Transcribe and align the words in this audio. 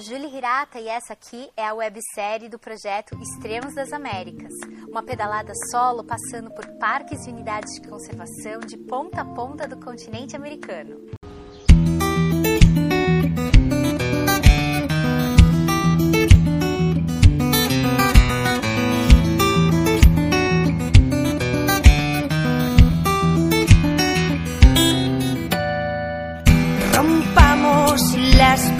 Julie 0.00 0.34
Hirata 0.34 0.80
e 0.80 0.88
essa 0.88 1.12
aqui 1.12 1.50
é 1.54 1.66
a 1.66 1.74
websérie 1.74 2.48
do 2.48 2.58
projeto 2.58 3.14
Extremos 3.20 3.74
das 3.74 3.92
Américas. 3.92 4.52
Uma 4.88 5.02
pedalada 5.02 5.52
solo 5.70 6.02
passando 6.02 6.50
por 6.52 6.66
parques 6.78 7.26
e 7.26 7.30
unidades 7.30 7.74
de 7.74 7.86
conservação 7.86 8.60
de 8.60 8.78
ponta 8.78 9.20
a 9.20 9.24
ponta 9.24 9.68
do 9.68 9.78
continente 9.78 10.34
americano. 10.34 10.96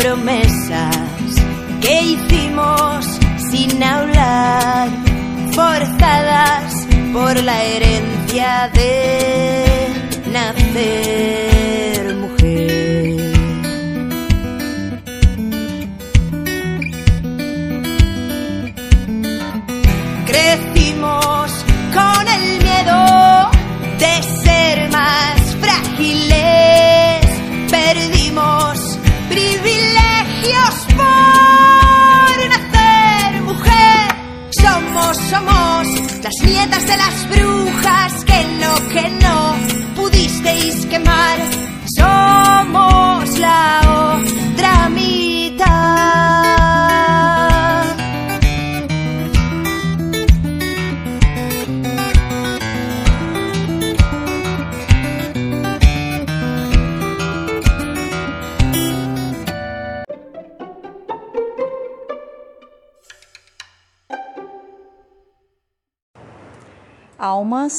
Promesas 0.00 1.00
que 1.81 2.03
hicimos 2.03 3.06
sin 3.50 3.83
hablar, 3.83 4.89
forzadas 5.53 6.86
por 7.12 7.42
la 7.42 7.62
herencia 7.64 8.70
de 8.75 9.89
nacer 10.33 11.59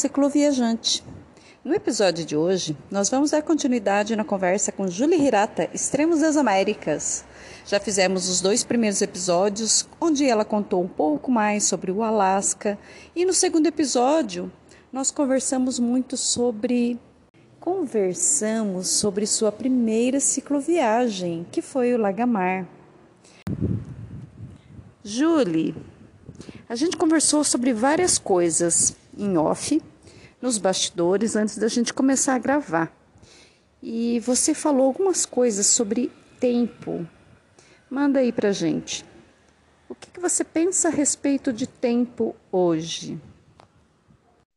Cicloviajante. 0.02 1.04
No 1.64 1.76
episódio 1.76 2.26
de 2.26 2.36
hoje, 2.36 2.76
nós 2.90 3.08
vamos 3.08 3.30
dar 3.30 3.44
continuidade 3.44 4.16
na 4.16 4.24
conversa 4.24 4.72
com 4.72 4.88
Julie 4.88 5.28
Hirata, 5.28 5.70
Extremos 5.76 6.22
das 6.22 6.36
Américas. 6.36 7.24
Já 7.68 7.80
fizemos 7.80 8.28
os 8.28 8.42
dois 8.42 8.64
primeiros 8.64 9.00
episódios, 9.04 9.88
onde 10.02 10.26
ela 10.26 10.44
contou 10.44 10.82
um 10.82 10.88
pouco 10.88 11.30
mais 11.30 11.66
sobre 11.66 11.92
o 11.92 12.02
Alasca, 12.02 12.80
e 13.16 13.24
no 13.26 13.32
segundo 13.32 13.68
episódio, 13.68 14.52
nós 14.92 15.12
conversamos 15.12 15.78
muito 15.78 16.18
sobre 16.18 17.00
conversamos 17.60 18.88
sobre 18.88 19.28
sua 19.28 19.52
primeira 19.52 20.20
cicloviagem, 20.20 21.46
que 21.52 21.62
foi 21.62 21.94
o 21.94 22.00
Lagamar. 22.00 22.68
Julie, 25.04 25.76
a 26.68 26.74
gente 26.74 26.98
conversou 26.98 27.44
sobre 27.44 27.72
várias 27.72 28.18
coisas 28.18 28.96
em 29.16 29.38
off, 29.38 29.80
nos 30.42 30.58
bastidores, 30.58 31.36
antes 31.36 31.58
da 31.58 31.68
gente 31.68 31.94
começar 31.94 32.36
a 32.36 32.40
gravar. 32.40 32.92
E 33.82 34.20
você 34.20 34.54
falou 34.54 34.86
algumas 34.88 35.26
coisas 35.26 35.68
sobre 35.68 36.12
tempo. 36.40 37.08
Manda 37.90 38.20
aí 38.20 38.32
pra 38.32 38.52
gente. 38.52 39.06
O 39.88 39.96
que, 39.96 40.10
que 40.10 40.20
você 40.20 40.44
pensa 40.44 40.88
a 40.88 40.92
respeito 40.92 41.52
de 41.52 41.68
tempo 41.68 42.36
hoje? 42.52 43.20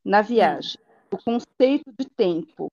na 0.05 0.21
viagem, 0.21 0.79
o 1.11 1.17
conceito 1.17 1.91
de 1.99 2.05
tempo. 2.11 2.71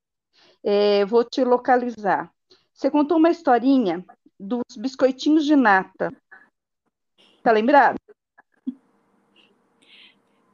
É, 0.64 1.06
vou 1.06 1.24
te 1.24 1.44
localizar. 1.44 2.32
Você 2.74 2.92
contou 2.92 3.18
uma 3.18 3.30
historinha 3.30 4.04
dos 4.40 4.76
biscoitinhos 4.78 5.46
de 5.46 5.56
nata. 5.56 6.14
Tá 7.42 7.52
lembrado? 7.52 7.98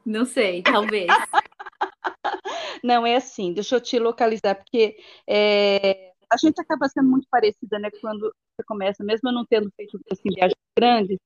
Não 0.06 0.24
sei, 0.24 0.62
talvez. 0.62 1.08
Não, 2.82 3.06
é 3.06 3.16
assim, 3.16 3.52
deixa 3.52 3.76
eu 3.76 3.80
te 3.80 3.98
localizar, 3.98 4.54
porque 4.54 4.96
é, 5.26 6.12
a 6.32 6.36
gente 6.36 6.60
acaba 6.60 6.88
sendo 6.88 7.08
muito 7.08 7.26
parecida, 7.30 7.78
né, 7.78 7.90
quando 8.00 8.20
você 8.56 8.64
começa, 8.66 9.04
mesmo 9.04 9.32
não 9.32 9.44
tendo 9.46 9.70
feito 9.76 9.98
assim, 10.10 10.28
viagens 10.34 10.56
grandes, 10.76 11.18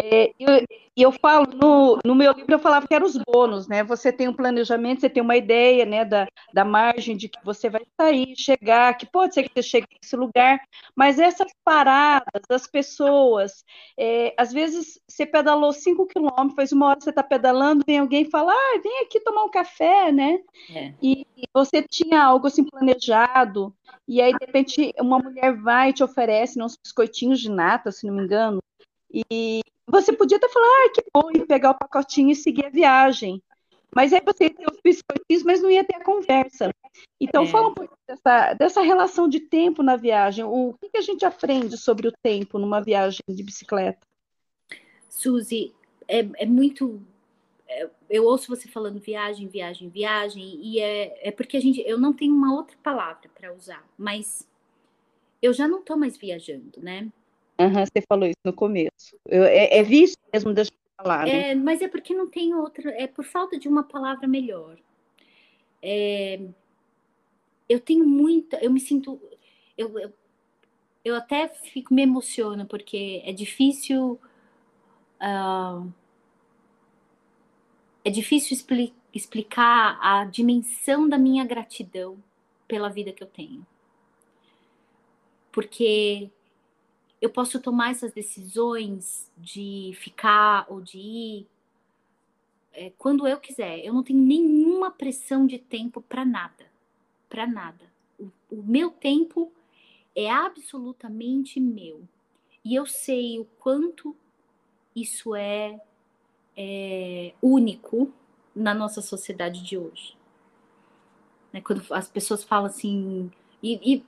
é, 0.00 0.32
eu- 0.38 0.64
e 0.96 1.02
eu, 1.02 1.12
falo, 1.12 1.46
no, 1.54 1.98
no 2.04 2.14
meu 2.14 2.32
livro 2.32 2.52
eu 2.54 2.58
falava 2.58 2.86
que 2.86 2.94
eram 2.94 3.06
os 3.06 3.16
bônus, 3.16 3.68
né? 3.68 3.84
Você 3.84 4.12
tem 4.12 4.26
um 4.28 4.32
planejamento, 4.34 5.00
você 5.00 5.08
tem 5.10 5.22
uma 5.22 5.36
ideia, 5.36 5.84
né, 5.86 6.04
da, 6.04 6.26
da 6.52 6.64
margem 6.64 7.16
de 7.16 7.28
que 7.28 7.38
você 7.44 7.70
vai 7.70 7.82
sair, 8.00 8.34
chegar, 8.36 8.96
que 8.96 9.06
pode 9.06 9.34
ser 9.34 9.44
que 9.44 9.50
você 9.54 9.62
chegue 9.62 9.86
nesse 10.02 10.16
lugar, 10.16 10.60
mas 10.96 11.18
essas 11.18 11.48
paradas, 11.64 12.42
as 12.50 12.66
pessoas, 12.66 13.64
é, 13.96 14.34
às 14.36 14.52
vezes 14.52 15.00
você 15.08 15.24
pedalou 15.26 15.72
cinco 15.72 16.06
quilômetros, 16.06 16.54
faz 16.56 16.72
uma 16.72 16.86
hora 16.88 17.00
você 17.00 17.10
está 17.10 17.22
pedalando, 17.22 17.84
vem 17.86 17.98
alguém 17.98 18.22
e 18.22 18.30
fala, 18.30 18.52
ah, 18.52 18.80
vem 18.82 19.00
aqui 19.02 19.20
tomar 19.20 19.44
um 19.44 19.50
café, 19.50 20.10
né? 20.12 20.38
É. 20.74 20.94
E 21.02 21.26
e 21.36 21.44
você 21.54 21.80
tinha 21.82 22.20
algo 22.24 22.48
assim 22.48 22.64
planejado, 22.64 23.72
e 24.08 24.20
aí 24.20 24.32
de 24.32 24.44
repente 24.44 24.92
uma 24.98 25.18
mulher 25.20 25.56
vai 25.56 25.90
e 25.90 25.92
te 25.92 26.02
oferece 26.02 26.58
né, 26.58 26.64
uns 26.64 26.76
biscoitinhos 26.76 27.38
de 27.40 27.48
nata, 27.48 27.92
se 27.92 28.06
não 28.08 28.14
me 28.14 28.24
engano, 28.24 28.60
e 29.14 29.60
você 29.88 30.12
podia 30.12 30.36
até 30.36 30.48
falar, 30.48 30.66
ah, 30.66 30.90
que 30.94 31.02
bom, 31.12 31.30
e 31.34 31.46
pegar 31.46 31.70
o 31.70 31.78
pacotinho 31.78 32.30
e 32.30 32.36
seguir 32.36 32.66
a 32.66 32.70
viagem. 32.70 33.42
Mas 33.94 34.12
aí 34.12 34.20
você 34.24 34.44
ia 34.44 34.54
ter 34.54 34.66
os 34.70 34.78
biscoitinhos, 34.84 35.42
mas 35.42 35.62
não 35.62 35.70
ia 35.70 35.82
ter 35.82 35.96
a 35.96 36.04
conversa. 36.04 36.70
Então, 37.20 37.44
É. 37.44 37.46
fala 37.46 37.68
um 37.68 37.74
pouco 37.74 37.96
dessa, 38.06 38.54
dessa 38.54 38.82
relação 38.82 39.28
de 39.28 39.40
tempo 39.40 39.82
na 39.82 39.96
viagem. 39.96 40.44
O 40.44 40.74
que, 40.80 40.90
que 40.90 40.98
a 40.98 41.02
gente 41.02 41.24
aprende 41.24 41.76
sobre 41.78 42.06
o 42.06 42.12
tempo 42.22 42.58
numa 42.58 42.80
viagem 42.80 43.20
de 43.28 43.42
bicicleta? 43.42 44.06
Suzy, 45.08 45.72
é, 46.06 46.28
é 46.36 46.46
muito. 46.46 47.00
é, 47.66 47.88
eu 48.08 48.24
ouço 48.24 48.48
você 48.48 48.68
falando 48.68 49.00
viagem, 49.00 49.48
viagem, 49.48 49.88
viagem, 49.88 50.60
e 50.62 50.80
é, 50.80 51.28
é 51.28 51.30
porque 51.30 51.56
a 51.56 51.60
gente. 51.60 51.80
Eu 51.86 51.98
não 51.98 52.12
tenho 52.12 52.34
uma 52.34 52.54
outra 52.54 52.76
palavra 52.82 53.28
para 53.34 53.52
usar, 53.54 53.84
mas 53.96 54.46
eu 55.40 55.52
já 55.52 55.66
não 55.66 55.82
tô 55.82 55.96
mais 55.96 56.16
viajando, 56.16 56.80
né? 56.80 57.10
Aham, 57.60 57.84
você 57.84 58.02
falou 58.08 58.26
isso 58.28 58.38
no 58.44 58.52
começo. 58.52 59.16
Eu- 59.26 59.44
é, 59.44 59.78
é 59.78 59.82
vício 59.82 60.16
mesmo, 60.32 60.50
eu 60.50 60.66
falar. 60.96 61.26
né? 61.26 61.50
É, 61.50 61.54
mas 61.54 61.82
é 61.82 61.88
porque 61.88 62.14
não 62.14 62.28
tem 62.28 62.54
outra. 62.54 62.90
É 62.90 63.06
por 63.06 63.24
falta 63.24 63.58
de 63.58 63.68
uma 63.68 63.82
palavra 63.82 64.26
melhor. 64.28 64.76
É, 65.82 66.40
eu 67.68 67.80
tenho 67.80 68.06
muita. 68.06 68.56
Eu 68.58 68.70
me 68.70 68.80
sinto. 68.80 69.20
Eu, 69.76 69.98
eu, 69.98 70.12
eu 71.04 71.16
até 71.16 71.48
fico, 71.48 71.94
me 71.94 72.02
emociono, 72.02 72.66
porque 72.66 73.22
é 73.24 73.32
difícil. 73.32 74.18
ah, 75.20 75.82
é 78.04 78.10
difícil 78.10 78.54
expli- 78.56 78.94
explicar 79.14 79.98
a 80.02 80.24
dimensão 80.24 81.08
da 81.08 81.16
minha 81.18 81.44
gratidão 81.44 82.16
pela 82.66 82.88
vida 82.88 83.12
que 83.12 83.22
eu 83.22 83.26
tenho. 83.28 83.64
Porque 85.52 86.30
eu 87.20 87.30
posso 87.30 87.60
tomar 87.60 87.90
essas 87.90 88.12
decisões 88.12 89.30
de 89.36 89.92
ficar 89.96 90.66
ou 90.68 90.80
de 90.80 90.98
ir 90.98 91.46
é, 92.72 92.92
quando 92.96 93.26
eu 93.26 93.38
quiser. 93.38 93.84
Eu 93.84 93.92
não 93.92 94.02
tenho 94.02 94.20
nenhuma 94.20 94.90
pressão 94.90 95.46
de 95.46 95.58
tempo 95.58 96.00
para 96.00 96.24
nada. 96.24 96.66
Para 97.28 97.46
nada. 97.46 97.84
O, 98.18 98.30
o 98.50 98.62
meu 98.62 98.90
tempo 98.90 99.52
é 100.14 100.30
absolutamente 100.30 101.58
meu. 101.58 102.02
E 102.64 102.74
eu 102.74 102.86
sei 102.86 103.38
o 103.40 103.44
quanto 103.58 104.14
isso 104.94 105.34
é, 105.34 105.80
é 106.56 107.32
único 107.42 108.12
na 108.54 108.74
nossa 108.74 109.00
sociedade 109.00 109.62
de 109.62 109.76
hoje. 109.76 110.16
Né, 111.52 111.60
Quando 111.60 111.82
as 111.92 112.08
pessoas 112.08 112.44
falam 112.44 112.66
assim. 112.66 113.30
E, 113.60 113.94
e, 113.94 114.04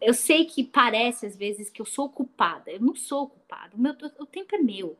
eu 0.00 0.14
sei 0.14 0.44
que 0.44 0.64
parece 0.64 1.26
às 1.26 1.36
vezes 1.36 1.70
que 1.70 1.80
eu 1.80 1.86
sou 1.86 2.08
culpada. 2.08 2.70
Eu 2.70 2.80
não 2.80 2.94
sou 2.94 3.28
culpada. 3.28 3.76
O, 3.76 3.80
meu, 3.80 3.94
o 4.18 4.26
tempo 4.26 4.54
é 4.54 4.58
meu. 4.58 4.96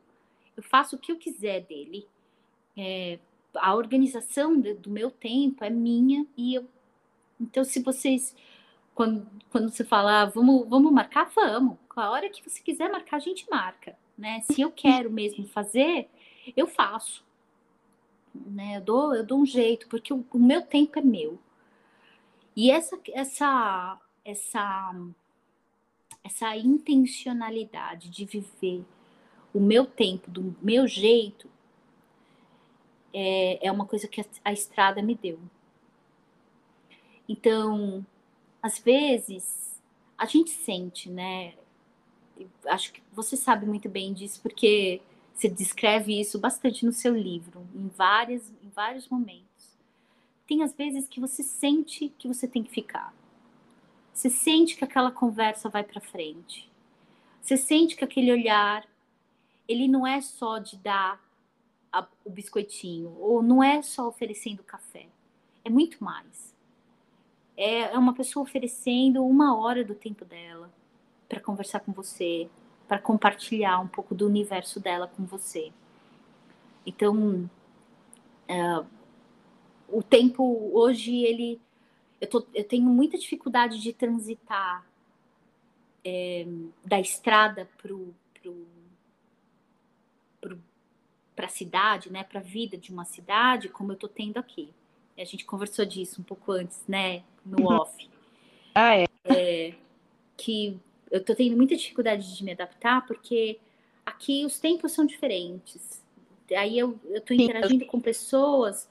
Eu 0.57 0.63
faço 0.63 0.97
o 0.97 0.99
que 0.99 1.13
eu 1.13 1.17
quiser 1.17 1.63
dele. 1.63 2.07
É, 2.77 3.19
a 3.55 3.75
organização 3.75 4.61
de- 4.61 4.75
do 4.75 4.91
meu 4.91 5.11
tempo 5.11 5.65
é 5.65 5.71
minha 5.71 6.27
e 6.37 6.55
eu. 6.55 6.67
Então, 7.41 7.65
se 7.65 7.83
vocês 7.83 8.35
quando, 8.97 9.29
quando 9.51 9.69
você 9.69 9.85
fala, 9.85 10.23
ah, 10.23 10.25
vamos, 10.25 10.67
vamos 10.67 10.91
marcar, 10.91 11.31
vamos. 11.35 11.77
A 11.95 12.11
hora 12.11 12.31
que 12.31 12.43
você 12.43 12.63
quiser 12.63 12.91
marcar, 12.91 13.17
a 13.17 13.21
gente 13.21 13.49
marca, 13.51 13.97
né? 14.17 14.41
Se 14.41 14.63
eu 14.63 14.73
quero 14.73 15.11
mesmo 15.11 15.47
fazer, 15.47 16.09
eu 16.57 16.67
faço. 16.67 17.23
Né? 18.35 18.79
Eu, 18.79 18.81
dou, 18.81 19.15
eu 19.15 19.25
dou 19.25 19.39
um 19.39 19.47
jeito, 19.47 19.87
porque 19.89 20.13
o, 20.15 20.25
o 20.33 20.39
meu 20.39 20.63
tempo 20.63 20.99
é 20.99 21.03
meu. 21.03 21.39
E 22.57 22.71
essa, 22.71 22.99
essa, 23.13 24.01
essa, 24.27 24.93
essa 26.25 26.57
intencionalidade 26.57 28.11
de 28.11 28.25
viver 28.25 28.85
o 29.55 29.61
meu 29.61 29.87
tempo 29.87 30.31
do 30.31 30.55
meu 30.61 30.87
jeito 30.87 31.49
é, 33.15 33.67
é 33.67 33.73
uma 33.73 33.87
coisa 33.87 34.09
que 34.09 34.21
a, 34.21 34.25
a 34.45 34.53
estrada 34.53 35.01
me 35.01 35.15
deu. 35.15 35.39
Então, 37.29 38.05
às 38.61 38.79
vezes, 38.79 39.81
a 40.19 40.27
gente 40.27 40.51
sente, 40.51 41.09
né? 41.09 41.55
Acho 42.67 42.93
que 42.93 43.03
você 43.13 43.37
sabe 43.37 43.65
muito 43.65 43.89
bem 43.89 44.13
disso, 44.13 44.43
porque 44.43 45.01
você 45.33 45.49
descreve 45.49 46.21
isso 46.21 46.39
bastante 46.39 46.85
no 46.85 46.93
seu 46.93 47.17
livro, 47.17 47.67
em, 47.75 47.89
várias, 47.89 48.53
em 48.63 48.69
vários 48.71 49.09
momentos. 49.09 49.79
Tem 50.47 50.63
às 50.63 50.75
vezes 50.75 51.09
que 51.09 51.21
você 51.21 51.43
sente 51.43 52.11
que 52.19 52.29
você 52.29 52.47
tem 52.47 52.63
que 52.63 52.71
ficar. 52.71 53.15
Você 54.17 54.31
sente 54.31 54.77
que 54.77 54.85
aquela 54.85 55.11
conversa 55.11 55.69
vai 55.69 55.85
para 55.85 56.01
frente. 56.01 56.73
Você 57.43 57.57
sente 57.57 57.95
que 57.95 58.03
aquele 58.03 58.33
olhar, 58.33 58.89
ele 59.69 59.87
não 59.87 60.07
é 60.07 60.23
só 60.23 60.59
de 60.59 60.79
dar 60.79 61.23
a, 61.93 62.07
o 62.25 62.31
biscoitinho, 62.31 63.15
ou 63.21 63.43
não 63.43 63.63
é 63.63 63.83
só 63.83 64.09
oferecendo 64.09 64.63
café. 64.63 65.07
É 65.63 65.69
muito 65.69 66.03
mais 66.03 66.57
é, 67.57 67.95
é 67.95 67.99
uma 67.99 68.15
pessoa 68.15 68.43
oferecendo 68.43 69.25
uma 69.25 69.57
hora 69.57 69.83
do 69.85 69.95
tempo 69.95 70.25
dela 70.25 70.71
para 71.29 71.41
conversar 71.41 71.81
com 71.81 71.93
você, 71.93 72.49
para 72.89 72.99
compartilhar 72.99 73.81
um 73.81 73.89
pouco 73.89 74.15
do 74.15 74.27
universo 74.27 74.79
dela 74.79 75.09
com 75.09 75.25
você. 75.25 75.73
Então, 76.85 77.51
é, 78.47 78.85
o 79.89 80.03
tempo 80.03 80.71
hoje 80.73 81.17
ele 81.25 81.61
eu, 82.21 82.29
tô, 82.29 82.47
eu, 82.55 82.65
tenho 82.65 82.85
muita 82.85 83.19
dificuldade 83.19 83.81
de 83.81 83.93
transitar 83.93 84.87
é, 86.05 86.47
da 86.85 87.01
estrada 87.01 87.69
pro, 87.79 88.15
pro, 88.35 88.67
pro 90.41 90.59
para 91.35 91.47
a 91.47 91.51
cidade, 91.51 92.11
né, 92.11 92.25
para 92.25 92.41
a 92.41 92.43
vida 92.43 92.79
de 92.79 92.91
uma 92.91 93.05
cidade, 93.05 93.69
como 93.69 93.93
eu 93.93 93.95
estou 93.95 94.09
tendo 94.09 94.39
aqui. 94.39 94.73
A 95.19 95.25
gente 95.25 95.45
conversou 95.45 95.85
disso 95.85 96.21
um 96.21 96.25
pouco 96.25 96.53
antes, 96.53 96.83
né? 96.89 97.23
no 97.47 97.63
uhum. 97.63 97.77
off. 97.77 98.11
Ah, 98.75 98.97
é. 98.97 99.07
é 99.25 99.75
que 100.37 100.79
eu 101.11 101.25
tô 101.25 101.35
tendo 101.35 101.57
muita 101.57 101.77
dificuldade 101.77 102.37
de 102.37 102.45
me 102.45 102.53
adaptar, 102.53 103.07
porque 103.07 103.59
aqui 104.05 104.45
os 104.45 104.59
tempos 104.59 104.93
são 104.93 105.07
diferentes. 105.07 106.05
Aí 106.55 106.79
eu, 106.79 106.99
tô 107.25 107.33
interagindo 107.33 107.87
com 107.87 108.01
pessoas 108.01 108.89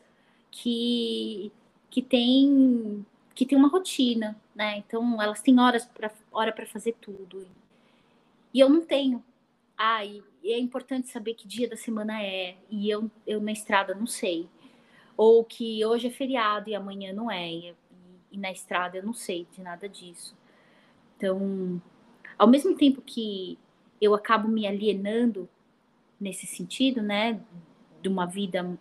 que, 0.50 1.52
que 1.90 2.02
têm 2.02 3.06
que 3.36 3.46
tem 3.46 3.58
uma 3.58 3.68
rotina, 3.68 4.36
né? 4.56 4.78
Então 4.78 5.22
elas 5.22 5.42
têm 5.42 5.60
horas 5.60 5.86
para 5.86 6.12
hora 6.32 6.52
para 6.52 6.66
fazer 6.66 6.94
tudo. 7.02 7.46
E 8.54 8.60
eu 8.60 8.70
não 8.70 8.82
tenho. 8.82 9.24
Ah, 9.78 10.06
e 10.06 10.24
é 10.44 10.58
importante 10.58 11.10
saber 11.10 11.34
que 11.36 11.48
dia 11.48 11.70
da 11.70 11.76
semana 11.76 12.24
é. 12.24 12.56
E 12.70 12.90
eu, 12.90 13.12
eu 13.28 13.42
na 13.42 13.52
estrada 13.52 13.94
não 13.94 14.08
sei. 14.08 14.48
Ou 15.18 15.44
que 15.44 15.86
hoje 15.86 16.08
é 16.08 16.12
feriado 16.12 16.70
e 16.70 16.76
amanhã 16.76 17.14
não 17.14 17.30
é 17.30 17.74
e 18.36 18.38
na 18.38 18.52
estrada 18.52 18.98
eu 18.98 19.04
não 19.04 19.14
sei 19.14 19.48
de 19.52 19.62
nada 19.62 19.88
disso. 19.88 20.36
Então, 21.16 21.82
ao 22.38 22.48
mesmo 22.48 22.76
tempo 22.76 23.02
que 23.02 23.58
eu 24.02 24.14
acabo 24.14 24.48
me 24.48 24.68
alienando 24.68 25.48
nesse 26.20 26.46
sentido, 26.46 27.02
né, 27.02 27.40
de 28.02 28.10
uma 28.10 28.26
vida 28.26 28.78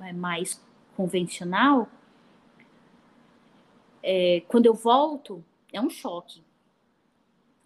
é, 0.00 0.12
mais 0.12 0.62
convencional, 0.94 1.88
é, 4.02 4.42
quando 4.48 4.66
eu 4.66 4.74
volto, 4.74 5.44
é 5.72 5.80
um 5.80 5.90
choque. 5.90 6.42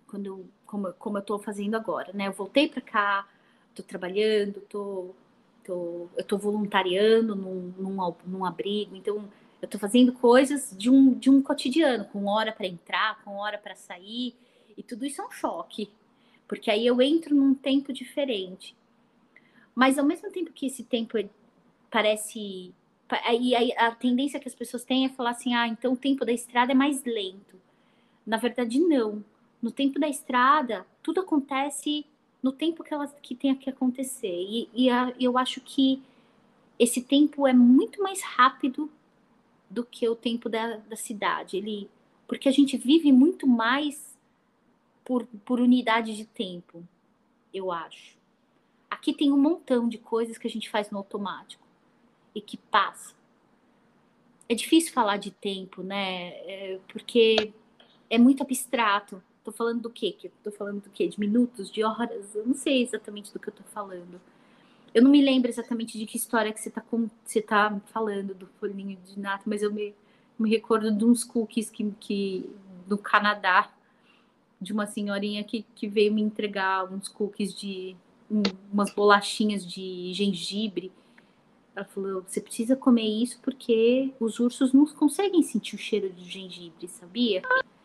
Quando 0.06 0.26
eu, 0.26 0.46
como, 0.66 0.92
como 0.94 1.18
eu 1.18 1.20
estou 1.20 1.38
fazendo 1.38 1.74
agora, 1.76 2.12
né? 2.12 2.28
Eu 2.28 2.32
voltei 2.32 2.68
para 2.68 2.80
cá, 2.80 3.28
estou 3.70 3.84
trabalhando, 3.84 4.60
tô, 4.62 5.10
tô, 5.64 6.08
eu 6.16 6.20
estou 6.20 6.38
voluntariando 6.38 7.34
num, 7.34 7.72
num, 7.76 8.14
num 8.26 8.44
abrigo, 8.44 8.94
então 8.96 9.16
eu 9.60 9.66
estou 9.66 9.80
fazendo 9.80 10.12
coisas 10.12 10.74
de 10.76 10.90
um, 10.90 11.14
de 11.14 11.30
um 11.30 11.42
cotidiano, 11.42 12.04
com 12.06 12.26
hora 12.26 12.52
para 12.52 12.66
entrar, 12.66 13.22
com 13.24 13.36
hora 13.36 13.58
para 13.58 13.74
sair, 13.74 14.34
e 14.76 14.82
tudo 14.82 15.06
isso 15.06 15.22
é 15.22 15.26
um 15.26 15.30
choque, 15.30 15.90
porque 16.46 16.70
aí 16.70 16.86
eu 16.86 17.00
entro 17.00 17.34
num 17.34 17.54
tempo 17.54 17.92
diferente. 17.92 18.76
Mas 19.74 19.98
ao 19.98 20.04
mesmo 20.04 20.30
tempo 20.30 20.52
que 20.52 20.66
esse 20.66 20.84
tempo 20.84 21.18
parece. 21.90 22.72
Aí 23.08 23.74
a, 23.76 23.88
a 23.88 23.94
tendência 23.94 24.40
que 24.40 24.48
as 24.48 24.54
pessoas 24.54 24.84
têm 24.84 25.04
é 25.04 25.08
falar 25.08 25.30
assim: 25.30 25.54
ah, 25.54 25.68
então 25.68 25.92
o 25.92 25.96
tempo 25.96 26.24
da 26.24 26.32
estrada 26.32 26.72
é 26.72 26.74
mais 26.74 27.04
lento. 27.04 27.60
Na 28.26 28.36
verdade, 28.36 28.80
não. 28.80 29.24
No 29.60 29.70
tempo 29.70 29.98
da 29.98 30.08
estrada, 30.08 30.86
tudo 31.02 31.20
acontece 31.20 32.06
no 32.42 32.52
tempo 32.52 32.84
que, 32.84 32.92
ela, 32.92 33.06
que 33.22 33.34
tem 33.34 33.54
que 33.54 33.70
acontecer. 33.70 34.28
E, 34.28 34.68
e 34.74 34.90
a, 34.90 35.14
eu 35.18 35.38
acho 35.38 35.60
que 35.60 36.02
esse 36.78 37.02
tempo 37.02 37.46
é 37.46 37.52
muito 37.52 38.02
mais 38.02 38.22
rápido 38.22 38.90
do 39.70 39.84
que 39.84 40.08
o 40.08 40.16
tempo 40.16 40.48
da, 40.48 40.76
da 40.76 40.96
cidade. 40.96 41.56
Ele, 41.56 41.88
porque 42.26 42.48
a 42.48 42.52
gente 42.52 42.76
vive 42.76 43.12
muito 43.12 43.46
mais 43.46 44.16
por, 45.04 45.26
por 45.44 45.60
unidade 45.60 46.16
de 46.16 46.24
tempo, 46.24 46.82
eu 47.52 47.70
acho. 47.70 48.16
Aqui 48.90 49.12
tem 49.12 49.32
um 49.32 49.38
montão 49.38 49.88
de 49.88 49.98
coisas 49.98 50.38
que 50.38 50.46
a 50.46 50.50
gente 50.50 50.70
faz 50.70 50.90
no 50.90 50.98
automático 50.98 51.63
e 52.34 52.40
que 52.40 52.56
passa. 52.56 53.14
É 54.48 54.54
difícil 54.54 54.92
falar 54.92 55.16
de 55.16 55.30
tempo, 55.30 55.82
né? 55.82 56.30
É, 56.46 56.78
porque 56.88 57.52
é 58.10 58.18
muito 58.18 58.42
abstrato. 58.42 59.22
Tô 59.42 59.52
falando 59.52 59.82
do 59.82 59.90
quê? 59.90 60.16
Tô 60.42 60.50
falando 60.50 60.82
do 60.82 60.90
quê? 60.90 61.08
De 61.08 61.18
minutos, 61.18 61.70
de 61.70 61.82
horas? 61.84 62.34
Eu 62.34 62.46
não 62.46 62.54
sei 62.54 62.82
exatamente 62.82 63.32
do 63.32 63.38
que 63.38 63.48
eu 63.48 63.54
tô 63.54 63.62
falando. 63.64 64.20
Eu 64.94 65.02
não 65.02 65.10
me 65.10 65.20
lembro 65.20 65.50
exatamente 65.50 65.98
de 65.98 66.06
que 66.06 66.16
história 66.16 66.52
que 66.52 66.60
você 66.60 66.68
está 66.68 66.82
você 67.24 67.42
tá 67.42 67.80
falando 67.86 68.32
do 68.32 68.46
folhinho 68.60 68.96
de 69.04 69.18
nata, 69.18 69.42
mas 69.44 69.62
eu 69.62 69.72
me, 69.72 69.92
me 70.38 70.48
recordo 70.48 70.92
de 70.92 71.04
uns 71.04 71.24
cookies 71.24 71.68
que, 71.68 71.90
que 71.98 72.48
do 72.86 72.96
Canadá, 72.96 73.72
de 74.60 74.72
uma 74.72 74.86
senhorinha 74.86 75.42
que, 75.42 75.64
que 75.74 75.88
veio 75.88 76.12
me 76.12 76.22
entregar 76.22 76.84
uns 76.92 77.08
cookies 77.08 77.52
de 77.54 77.96
um, 78.30 78.42
umas 78.72 78.94
bolachinhas 78.94 79.66
de 79.66 80.12
gengibre. 80.14 80.92
Ela 81.74 81.84
falou: 81.86 82.22
você 82.22 82.40
precisa 82.40 82.76
comer 82.76 83.02
isso 83.02 83.40
porque 83.42 84.12
os 84.20 84.38
ursos 84.38 84.72
não 84.72 84.86
conseguem 84.86 85.42
sentir 85.42 85.74
o 85.74 85.78
cheiro 85.78 86.10
de 86.10 86.24
gengibre, 86.24 86.86
sabia? 86.86 87.42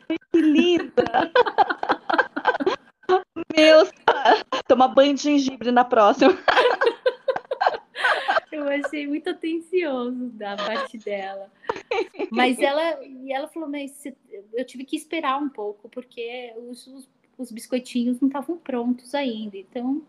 Ai, 0.10 0.17
que 0.31 0.41
linda! 0.41 1.31
Meu, 3.55 3.88
toma 4.67 4.88
banho 4.88 5.15
de 5.15 5.24
gengibre 5.24 5.72
na 5.72 5.84
próxima. 5.84 6.38
Eu 8.51 8.67
achei 8.67 9.08
muito 9.08 9.29
atencioso 9.29 10.29
da 10.31 10.55
parte 10.55 10.98
dela. 10.98 11.51
Mas 12.31 12.60
ela, 12.60 13.03
e 13.03 13.31
ela 13.31 13.48
falou, 13.48 13.69
mas 13.69 14.03
eu 14.53 14.65
tive 14.65 14.84
que 14.84 14.96
esperar 14.96 15.41
um 15.41 15.50
pouco, 15.50 15.88
porque 15.89 16.53
os, 16.67 16.86
os, 16.88 17.10
os 17.38 17.51
biscoitinhos 17.51 18.19
não 18.19 18.27
estavam 18.27 18.58
prontos 18.58 19.15
ainda. 19.15 19.58
Então, 19.58 20.03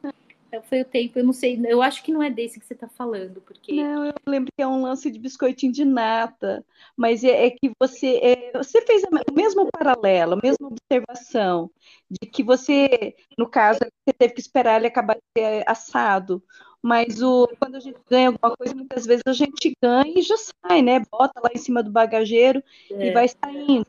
foi 0.63 0.81
o 0.81 0.85
tempo, 0.85 1.19
eu 1.19 1.25
não 1.25 1.33
sei, 1.33 1.61
eu 1.67 1.83
acho 1.83 2.03
que 2.03 2.13
não 2.13 2.23
é 2.23 2.31
desse 2.31 2.59
que 2.59 2.67
você 2.67 2.75
está 2.75 2.89
falando, 2.89 3.41
porque... 3.41 3.75
Não, 3.75 4.05
eu 4.05 4.15
lembro 4.27 4.51
que 4.57 4.63
é 4.63 4.67
um 4.67 4.83
lance 4.83 5.11
de 5.11 5.19
biscoitinho 5.19 5.73
de 5.73 5.85
nata, 5.85 6.65
mas 6.97 7.23
é, 7.23 7.47
é 7.47 7.51
que 7.51 7.71
você, 7.79 8.19
é, 8.23 8.53
você 8.53 8.83
fez 8.83 9.03
o 9.03 9.35
mesmo 9.35 9.69
paralelo, 9.71 10.35
a 10.35 10.41
mesma 10.43 10.69
observação, 10.69 11.71
de 12.11 12.27
que 12.27 12.43
você, 12.43 13.15
no 13.39 13.49
caso, 13.49 13.81
você 13.81 14.13
teve 14.13 14.35
que 14.35 14.41
esperar 14.41 14.79
ele 14.79 14.87
acabar 14.87 15.15
de 15.15 15.23
ser 15.37 15.65
assado, 15.67 16.43
mas 16.83 17.23
o, 17.23 17.47
quando 17.59 17.77
a 17.77 17.81
gente 17.81 17.99
ganha 18.09 18.29
alguma 18.29 18.57
coisa, 18.57 18.75
muitas 18.75 19.05
vezes 19.05 19.23
a 19.27 19.33
gente 19.33 19.77
ganha 19.83 20.19
e 20.19 20.23
já 20.23 20.37
sai, 20.37 20.81
né? 20.83 21.01
Bota 21.11 21.41
lá 21.41 21.51
em 21.55 21.59
cima 21.59 21.83
do 21.83 21.91
bagageiro 21.91 22.63
é. 22.91 23.09
e 23.09 23.13
vai 23.13 23.29
saindo. 23.29 23.87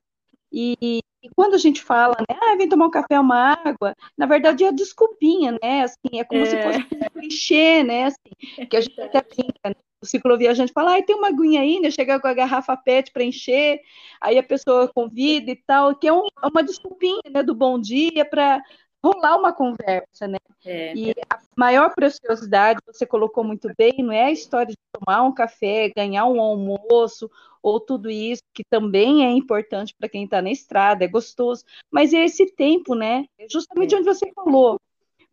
E, 0.52 1.00
e, 1.22 1.30
quando 1.36 1.54
a 1.54 1.58
gente 1.58 1.82
fala, 1.82 2.16
né, 2.20 2.38
ah, 2.42 2.56
vem 2.56 2.68
tomar 2.68 2.88
um 2.88 2.92
café, 2.92 3.20
uma 3.20 3.54
água, 3.54 3.96
na 4.18 4.26
verdade 4.26 4.64
é 4.64 4.70
a 4.70 4.72
desculpinha, 4.72 5.58
né? 5.62 5.84
Assim, 5.84 6.20
é 6.20 6.24
como 6.24 6.42
é. 6.42 6.46
se 6.46 6.62
fosse 6.62 6.80
um 6.80 7.20
clichê, 7.20 7.84
né? 7.84 8.06
Assim, 8.06 8.66
que 8.68 8.78
a 8.78 8.82
gente 8.82 9.00
até 9.00 9.22
brinca, 9.22 9.70
né? 9.70 9.76
O 10.02 10.06
cicloviajante 10.06 10.74
fala, 10.74 10.98
ah, 10.98 11.04
tem 11.04 11.16
uma 11.16 11.28
aguinha 11.28 11.62
aí, 11.62 11.80
né? 11.80 11.92
Chega 11.92 12.20
com 12.20 12.28
a 12.28 12.34
garrafa 12.34 12.76
PET 12.76 13.12
para 13.12 13.24
encher, 13.24 13.80
aí 14.20 14.38
a 14.38 14.44
pessoa 14.44 14.88
convida 14.88 15.52
e 15.52 15.56
tal, 15.56 15.96
que 15.96 16.08
é 16.08 16.14
um, 16.14 16.26
é 16.44 16.48
uma 16.48 16.64
desculpinha, 16.64 17.22
né, 17.30 17.44
do 17.44 17.54
bom 17.54 17.80
dia 17.80 18.26
para 18.26 18.60
rolar 19.04 19.38
uma 19.38 19.54
conversa, 19.54 20.28
né? 20.28 20.38
É. 20.66 20.94
E 20.96 21.12
a 21.30 21.40
maior 21.56 21.94
preciosidade, 21.94 22.80
você 22.86 23.06
colocou 23.06 23.44
muito 23.44 23.70
bem, 23.78 23.94
não 24.00 24.12
é 24.12 24.26
a 24.26 24.32
história 24.32 24.68
de 24.68 24.78
tomar 24.92 25.24
um 25.24 25.34
café, 25.34 25.92
ganhar 25.96 26.26
um 26.26 26.40
almoço, 26.40 27.30
ou 27.62 27.80
tudo 27.80 28.10
isso, 28.10 28.42
que 28.54 28.64
também 28.70 29.26
é 29.26 29.32
importante 29.32 29.94
para 29.98 30.10
quem 30.10 30.26
está 30.26 30.42
na 30.42 30.52
estrada, 30.52 31.04
é 31.04 31.08
gostoso, 31.08 31.64
mas 31.92 32.14
é 32.14 32.26
esse 32.26 32.46
tempo, 32.56 32.96
né? 32.96 33.26
É 33.38 33.48
justamente 33.50 33.96
onde 33.96 34.06
você 34.06 34.32
falou. 34.34 34.80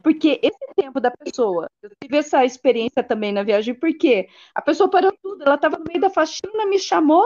Porque 0.02 0.38
esse 0.42 0.74
tempo 0.76 1.00
da 1.00 1.10
pessoa, 1.10 1.68
eu 1.82 1.90
tive 2.02 2.18
essa 2.18 2.44
experiência 2.44 3.02
também 3.02 3.32
na 3.32 3.42
viagem, 3.42 3.74
porque 3.74 4.28
a 4.54 4.62
pessoa 4.62 4.88
parou 4.88 5.12
tudo, 5.20 5.42
ela 5.42 5.56
estava 5.56 5.78
no 5.78 5.84
meio 5.84 6.00
da 6.00 6.10
faxina, 6.10 6.66
me 6.66 6.78
chamou 6.78 7.24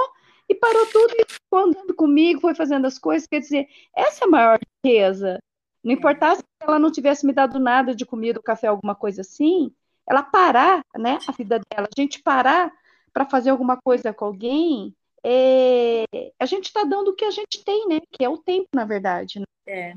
e 0.48 0.54
parou 0.54 0.86
tudo 0.86 1.14
e 1.18 1.24
ficou 1.30 1.58
andando 1.58 1.94
comigo, 1.94 2.40
foi 2.40 2.54
fazendo 2.54 2.86
as 2.86 2.98
coisas. 2.98 3.28
Quer 3.28 3.40
dizer, 3.40 3.68
essa 3.94 4.24
é 4.24 4.28
a 4.28 4.30
maior 4.30 4.58
riqueza. 4.58 5.38
Não 5.84 5.92
importasse 5.92 6.40
se 6.40 6.66
ela 6.66 6.78
não 6.78 6.90
tivesse 6.90 7.26
me 7.26 7.32
dado 7.32 7.58
nada 7.58 7.94
de 7.94 8.06
comida, 8.06 8.40
café, 8.42 8.68
alguma 8.68 8.94
coisa 8.94 9.20
assim, 9.20 9.72
ela 10.08 10.22
parar, 10.22 10.82
né, 10.96 11.18
a 11.28 11.32
vida 11.32 11.60
dela, 11.70 11.88
a 11.88 12.00
gente 12.00 12.22
parar 12.22 12.72
para 13.12 13.26
fazer 13.26 13.50
alguma 13.50 13.76
coisa 13.76 14.12
com 14.12 14.24
alguém, 14.24 14.94
é, 15.24 16.04
a 16.38 16.46
gente 16.46 16.66
está 16.66 16.84
dando 16.84 17.08
o 17.08 17.14
que 17.14 17.24
a 17.24 17.30
gente 17.30 17.64
tem, 17.64 17.86
né? 17.88 18.00
Que 18.10 18.24
é 18.24 18.28
o 18.28 18.38
tempo, 18.38 18.68
na 18.74 18.84
verdade. 18.84 19.38
Né? 19.38 19.46
É. 19.66 19.96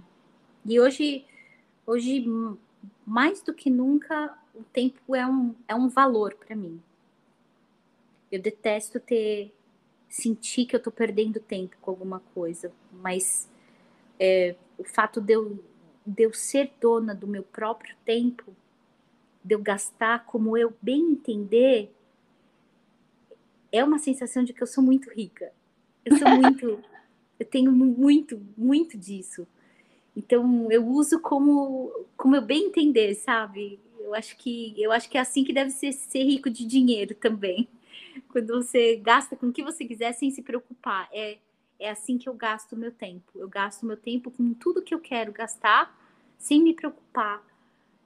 E 0.66 0.80
hoje, 0.80 1.26
hoje 1.86 2.26
mais 3.06 3.42
do 3.42 3.54
que 3.54 3.70
nunca, 3.70 4.38
o 4.54 4.64
tempo 4.64 5.16
é 5.16 5.26
um, 5.26 5.56
é 5.68 5.76
um 5.76 5.88
valor 5.88 6.36
para 6.36 6.56
mim. 6.56 6.82
Eu 8.32 8.42
detesto 8.42 9.00
ter 9.00 9.54
sentir 10.10 10.66
que 10.66 10.76
eu 10.76 10.78
estou 10.78 10.94
perdendo 10.94 11.40
tempo 11.40 11.76
com 11.82 11.92
alguma 11.92 12.22
coisa, 12.34 12.72
mas 12.92 13.50
é, 14.20 14.56
o 14.78 14.84
fato 14.84 15.20
de 15.20 15.34
eu, 15.34 15.64
de 16.06 16.24
eu 16.24 16.34
ser 16.34 16.72
dona 16.80 17.14
do 17.14 17.28
meu 17.28 17.44
próprio 17.44 17.96
tempo, 18.06 18.56
de 19.44 19.54
eu 19.54 19.60
gastar 19.60 20.26
como 20.26 20.58
eu 20.58 20.74
bem 20.82 21.12
entender, 21.12 21.95
é 23.78 23.84
uma 23.84 24.00
sensação 24.00 24.44
de 24.44 24.54
que 24.54 24.64
eu 24.64 24.68
sou 24.68 24.84
muito 24.84 25.10
rica. 25.10 25.52
Eu 26.04 26.18
sou 26.18 26.30
muito. 26.30 26.80
eu 27.40 27.46
tenho 27.46 27.72
muito, 27.72 28.42
muito 28.58 28.98
disso. 28.98 29.48
Então 30.16 30.72
eu 30.72 30.88
uso 30.88 31.20
como, 31.20 31.92
como 32.16 32.36
eu 32.36 32.42
bem 32.42 32.68
entender, 32.68 33.14
sabe? 33.16 33.80
Eu 34.00 34.14
acho 34.14 34.38
que 34.38 34.74
eu 34.78 34.92
acho 34.92 35.10
que 35.10 35.18
é 35.18 35.22
assim 35.22 35.44
que 35.44 35.52
deve 35.52 35.72
ser 35.72 35.92
ser 35.92 36.24
rico 36.24 36.50
de 36.50 36.66
dinheiro 36.66 37.14
também. 37.16 37.68
Quando 38.30 38.56
você 38.56 38.96
gasta 38.96 39.36
com 39.36 39.48
o 39.48 39.54
que 39.54 39.64
você 39.64 39.84
quiser 39.84 40.14
sem 40.14 40.32
se 40.32 40.42
preocupar. 40.42 41.10
É, 41.12 41.38
é 41.78 41.90
assim 41.90 42.18
que 42.18 42.30
eu 42.30 42.34
gasto 42.34 42.74
o 42.74 42.78
meu 42.78 42.92
tempo. 42.92 43.32
Eu 43.36 43.50
gasto 43.50 43.86
meu 43.86 43.98
tempo 43.98 44.32
com 44.32 44.54
tudo 44.54 44.82
que 44.82 44.94
eu 44.94 45.00
quero 45.00 45.34
gastar 45.34 45.94
sem 46.38 46.64
me 46.64 46.74
preocupar. 46.74 47.44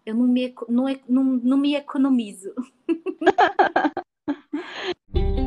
Eu 0.05 0.15
não 0.15 0.27
me, 0.27 0.55
não, 0.67 0.85
não, 1.07 1.23
não 1.23 1.57
me 1.57 1.75
economizo. 1.75 2.53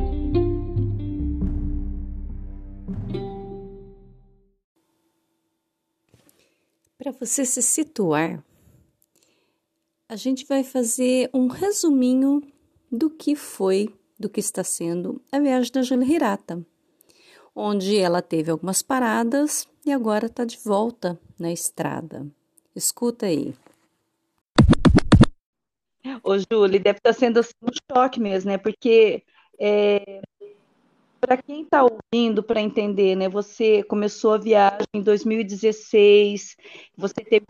Para 7.03 7.11
você 7.11 7.43
se 7.43 7.61
situar, 7.61 8.41
a 10.07 10.15
gente 10.15 10.45
vai 10.45 10.63
fazer 10.63 11.29
um 11.33 11.47
resuminho 11.47 12.41
do 12.89 13.09
que 13.09 13.35
foi, 13.35 13.93
do 14.17 14.29
que 14.29 14.39
está 14.39 14.63
sendo 14.63 15.21
a 15.29 15.37
viagem 15.37 15.69
da 15.69 15.81
Júlia 15.81 16.15
Hirata, 16.15 16.65
onde 17.53 17.97
ela 17.97 18.21
teve 18.21 18.49
algumas 18.49 18.81
paradas 18.81 19.67
e 19.85 19.91
agora 19.91 20.27
está 20.27 20.45
de 20.45 20.57
volta 20.63 21.19
na 21.37 21.51
estrada. 21.51 22.25
Escuta 22.73 23.25
aí. 23.25 23.53
Ô, 26.23 26.37
Júlia, 26.37 26.79
deve 26.79 26.99
estar 26.99 27.13
tá 27.13 27.19
sendo 27.19 27.41
assim, 27.41 27.51
um 27.61 27.93
choque 27.93 28.17
mesmo, 28.17 28.49
né? 28.49 28.57
Porque 28.57 29.25
é, 29.59 30.21
para 31.23 31.37
quem 31.37 31.61
está 31.61 31.85
ouvindo, 31.85 32.43
para 32.43 32.61
entender, 32.61 33.15
né? 33.15 33.29
Você 33.29 33.81
começou 33.83 34.33
a 34.33 34.37
viagem 34.37 34.85
em 34.93 35.01
2016, 35.01 36.57
você 36.97 37.13
teve 37.13 37.45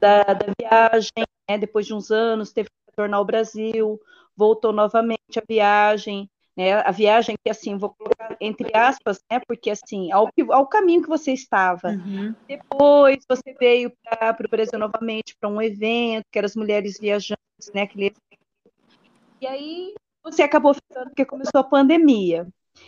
da, 0.00 0.22
da 0.22 0.46
viagem, 0.56 1.10
né? 1.50 1.58
Depois 1.58 1.84
de 1.86 1.92
uns 1.92 2.12
anos, 2.12 2.52
teve 2.52 2.68
que 2.68 2.90
retornar 2.90 3.18
ao 3.18 3.24
Brasil, 3.24 4.00
voltou 4.36 4.72
novamente 4.72 5.38
a 5.38 5.42
viagem, 5.46 6.30
né? 6.56 6.74
A 6.74 6.92
viagem 6.92 7.34
que 7.44 7.50
assim, 7.50 7.76
vou 7.76 7.92
colocar 7.98 8.36
entre 8.40 8.70
aspas, 8.72 9.18
né? 9.28 9.40
Porque 9.44 9.70
assim, 9.70 10.12
ao, 10.12 10.30
ao 10.50 10.68
caminho 10.68 11.02
que 11.02 11.08
você 11.08 11.32
estava. 11.32 11.88
Uhum. 11.88 12.32
Depois 12.46 13.24
você 13.28 13.56
veio 13.58 13.92
para 14.04 14.46
o 14.46 14.48
Brasil 14.48 14.78
novamente 14.78 15.34
para 15.40 15.50
um 15.50 15.60
evento, 15.60 16.26
que 16.30 16.38
eram 16.38 16.46
as 16.46 16.54
mulheres 16.54 16.96
viajantes, 16.96 17.72
né? 17.74 17.82
Aquele 17.82 18.14
e 19.40 19.46
aí 19.46 19.94
você 20.22 20.42
acabou 20.42 20.74
ficando 20.74 21.08
porque 21.08 21.24
começou 21.24 21.60
a 21.60 21.64
pandemia. 21.64 22.46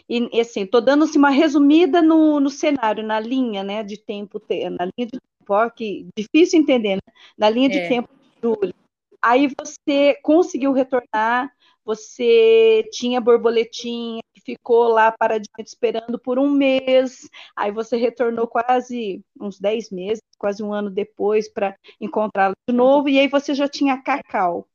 E, 0.09 0.37
e 0.37 0.40
assim, 0.40 0.62
estou 0.62 0.80
dando 0.80 1.04
assim, 1.04 1.18
uma 1.18 1.30
resumida 1.30 2.02
no, 2.02 2.40
no 2.40 2.50
cenário, 2.50 3.04
na 3.04 3.20
linha 3.20 3.62
né, 3.62 3.82
de 3.82 3.97
tempo, 3.97 4.40
na 4.49 4.85
linha 4.85 5.06
de 5.06 5.18
tempo, 5.20 5.50
ó, 5.50 5.70
que 5.70 6.06
difícil 6.16 6.61
entender, 6.61 6.97
né? 6.97 7.12
na 7.37 7.49
linha 7.49 7.68
de 7.68 7.78
é. 7.78 7.88
tempo 7.88 8.09
de 8.12 8.40
julho. 8.42 8.75
Aí 9.23 9.49
você 9.59 10.18
conseguiu 10.23 10.73
retornar, 10.73 11.52
você 11.85 12.88
tinha 12.92 13.20
borboletinha 13.20 14.23
que 14.32 14.40
ficou 14.40 14.88
lá 14.88 15.12
paradinha 15.12 15.50
esperando 15.59 16.18
por 16.18 16.38
um 16.38 16.50
mês, 16.50 17.28
aí 17.54 17.70
você 17.70 17.97
retornou 17.97 18.47
quase 18.47 19.23
uns 19.40 19.59
10 19.59 19.90
meses, 19.90 20.23
quase 20.38 20.62
um 20.62 20.73
ano 20.73 20.90
depois 20.90 21.49
para 21.49 21.76
encontrá-la 22.00 22.54
de 22.68 22.75
novo, 22.75 23.09
e 23.09 23.18
aí 23.18 23.28
você 23.28 23.54
já 23.54 23.68
tinha 23.68 24.02
cacau 24.02 24.66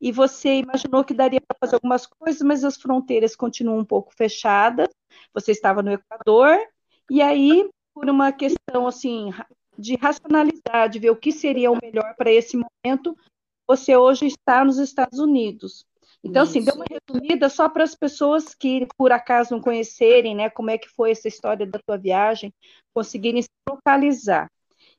e 0.00 0.10
você 0.10 0.60
imaginou 0.60 1.04
que 1.04 1.12
daria 1.12 1.40
para 1.40 1.56
fazer 1.60 1.76
algumas 1.76 2.06
coisas, 2.06 2.40
mas 2.42 2.64
as 2.64 2.76
fronteiras 2.76 3.36
continuam 3.36 3.78
um 3.78 3.84
pouco 3.84 4.14
fechadas. 4.14 4.88
Você 5.34 5.52
estava 5.52 5.82
no 5.82 5.92
Equador, 5.92 6.58
e 7.10 7.20
aí, 7.20 7.68
por 7.92 8.08
uma 8.08 8.32
questão 8.32 8.86
assim 8.86 9.30
de 9.76 9.96
racionalidade, 9.96 10.98
ver 10.98 11.10
o 11.10 11.16
que 11.16 11.32
seria 11.32 11.70
o 11.70 11.78
melhor 11.80 12.14
para 12.16 12.30
esse 12.30 12.56
momento, 12.56 13.16
você 13.66 13.96
hoje 13.96 14.26
está 14.26 14.64
nos 14.64 14.78
Estados 14.78 15.18
Unidos. 15.18 15.84
Então, 16.22 16.42
Isso. 16.42 16.52
assim, 16.52 16.64
deu 16.64 16.74
uma 16.74 16.84
resumida 16.88 17.48
só 17.48 17.68
para 17.68 17.82
as 17.82 17.94
pessoas 17.94 18.54
que, 18.54 18.86
por 18.96 19.10
acaso, 19.10 19.54
não 19.54 19.60
conhecerem, 19.60 20.34
né, 20.34 20.50
como 20.50 20.70
é 20.70 20.76
que 20.76 20.88
foi 20.88 21.12
essa 21.12 21.28
história 21.28 21.66
da 21.66 21.78
tua 21.78 21.96
viagem, 21.96 22.52
conseguirem 22.92 23.40
se 23.40 23.48
localizar. 23.68 24.50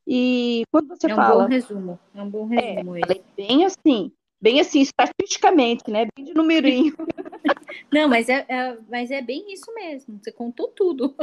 E 0.06 0.64
quando 0.72 0.88
você 0.88 1.12
é 1.12 1.14
um 1.14 1.16
fala... 1.16 1.44
Bom 1.44 1.50
resumo. 1.50 2.00
É 2.16 2.22
um 2.22 2.30
bom 2.30 2.46
resumo. 2.46 2.96
É, 2.96 3.04
bem 3.38 3.66
assim, 3.66 4.12
bem 4.42 4.60
assim, 4.60 4.82
estatisticamente, 4.82 5.90
né? 5.90 6.08
Bem 6.16 6.26
de 6.26 6.34
numerinho. 6.34 6.96
Não, 7.92 8.10
mas 8.10 8.28
é, 8.28 8.46
é, 8.50 8.78
mas 8.90 9.12
é 9.12 9.22
bem 9.22 9.54
isso 9.54 9.74
mesmo. 9.74 10.20
Você 10.22 10.32
contou 10.32 10.68
tudo. 10.70 11.16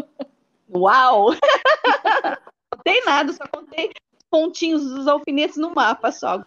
Uau! 0.72 1.30
Não 2.72 2.82
tem 2.84 3.04
nada, 3.04 3.32
só 3.32 3.46
contei 3.48 3.90
pontinhos 4.30 4.84
dos 4.84 5.08
alfinetes 5.08 5.56
no 5.56 5.74
mapa 5.74 6.12
só. 6.12 6.38
Se 6.38 6.44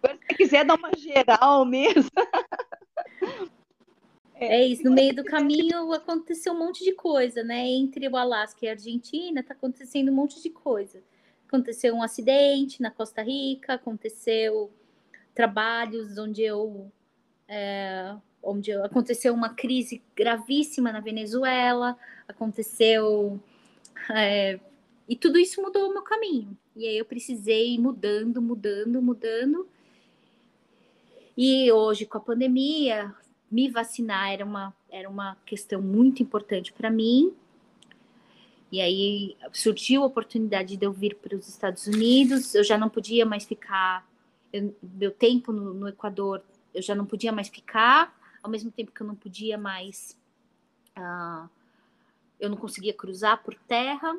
você 0.00 0.34
quiser 0.36 0.64
dar 0.64 0.76
uma 0.76 0.90
geral 0.96 1.64
mesmo. 1.64 2.10
É 4.40 4.64
isso, 4.64 4.84
no 4.84 4.92
meio 4.92 5.12
do 5.16 5.24
caminho 5.24 5.92
aconteceu 5.92 6.52
um 6.52 6.58
monte 6.58 6.84
de 6.84 6.92
coisa, 6.92 7.42
né? 7.42 7.66
Entre 7.66 8.06
o 8.06 8.16
Alasca 8.16 8.64
e 8.64 8.68
a 8.68 8.72
Argentina, 8.72 9.42
tá 9.42 9.52
acontecendo 9.52 10.12
um 10.12 10.14
monte 10.14 10.40
de 10.40 10.48
coisa. 10.48 11.02
Aconteceu 11.48 11.92
um 11.92 12.04
acidente 12.04 12.80
na 12.80 12.88
Costa 12.88 13.20
Rica, 13.20 13.74
aconteceu 13.74 14.70
trabalhos 15.38 16.18
onde 16.18 16.42
eu 16.42 16.90
é, 17.46 18.12
onde 18.42 18.72
aconteceu 18.72 19.32
uma 19.32 19.50
crise 19.50 20.02
gravíssima 20.16 20.90
na 20.90 20.98
Venezuela, 20.98 21.96
aconteceu 22.26 23.38
é, 24.10 24.58
e 25.08 25.14
tudo 25.14 25.38
isso 25.38 25.62
mudou 25.62 25.90
o 25.90 25.92
meu 25.92 26.02
caminho. 26.02 26.58
E 26.74 26.88
aí 26.88 26.98
eu 26.98 27.04
precisei 27.04 27.74
ir 27.74 27.78
mudando, 27.78 28.42
mudando, 28.42 29.00
mudando. 29.00 29.68
E 31.36 31.70
hoje 31.70 32.04
com 32.04 32.18
a 32.18 32.20
pandemia, 32.20 33.14
me 33.48 33.70
vacinar 33.70 34.32
era 34.32 34.44
uma 34.44 34.74
era 34.90 35.08
uma 35.08 35.36
questão 35.46 35.80
muito 35.80 36.20
importante 36.20 36.72
para 36.72 36.90
mim. 36.90 37.32
E 38.72 38.80
aí 38.80 39.36
surgiu 39.52 40.02
a 40.02 40.06
oportunidade 40.06 40.76
de 40.76 40.84
eu 40.84 40.92
vir 40.92 41.14
para 41.14 41.36
os 41.36 41.46
Estados 41.48 41.86
Unidos. 41.86 42.56
Eu 42.56 42.64
já 42.64 42.76
não 42.76 42.88
podia 42.88 43.24
mais 43.24 43.44
ficar 43.44 44.04
eu, 44.52 44.74
meu 44.82 45.10
tempo 45.10 45.52
no, 45.52 45.74
no, 45.74 45.88
Equador 45.88 46.42
eu 46.74 46.82
já 46.82 46.94
não 46.94 47.04
podia 47.04 47.32
mais 47.32 47.48
ficar, 47.48 48.16
ao 48.42 48.50
mesmo 48.50 48.70
tempo 48.70 48.92
que 48.92 49.00
eu 49.00 49.06
não 49.06 49.14
podia 49.14 49.58
mais, 49.58 50.16
uh, 50.96 51.48
eu 52.38 52.48
não 52.48 52.56
conseguia 52.56 52.94
cruzar 52.94 53.42
por 53.42 53.54
terra. 53.54 54.16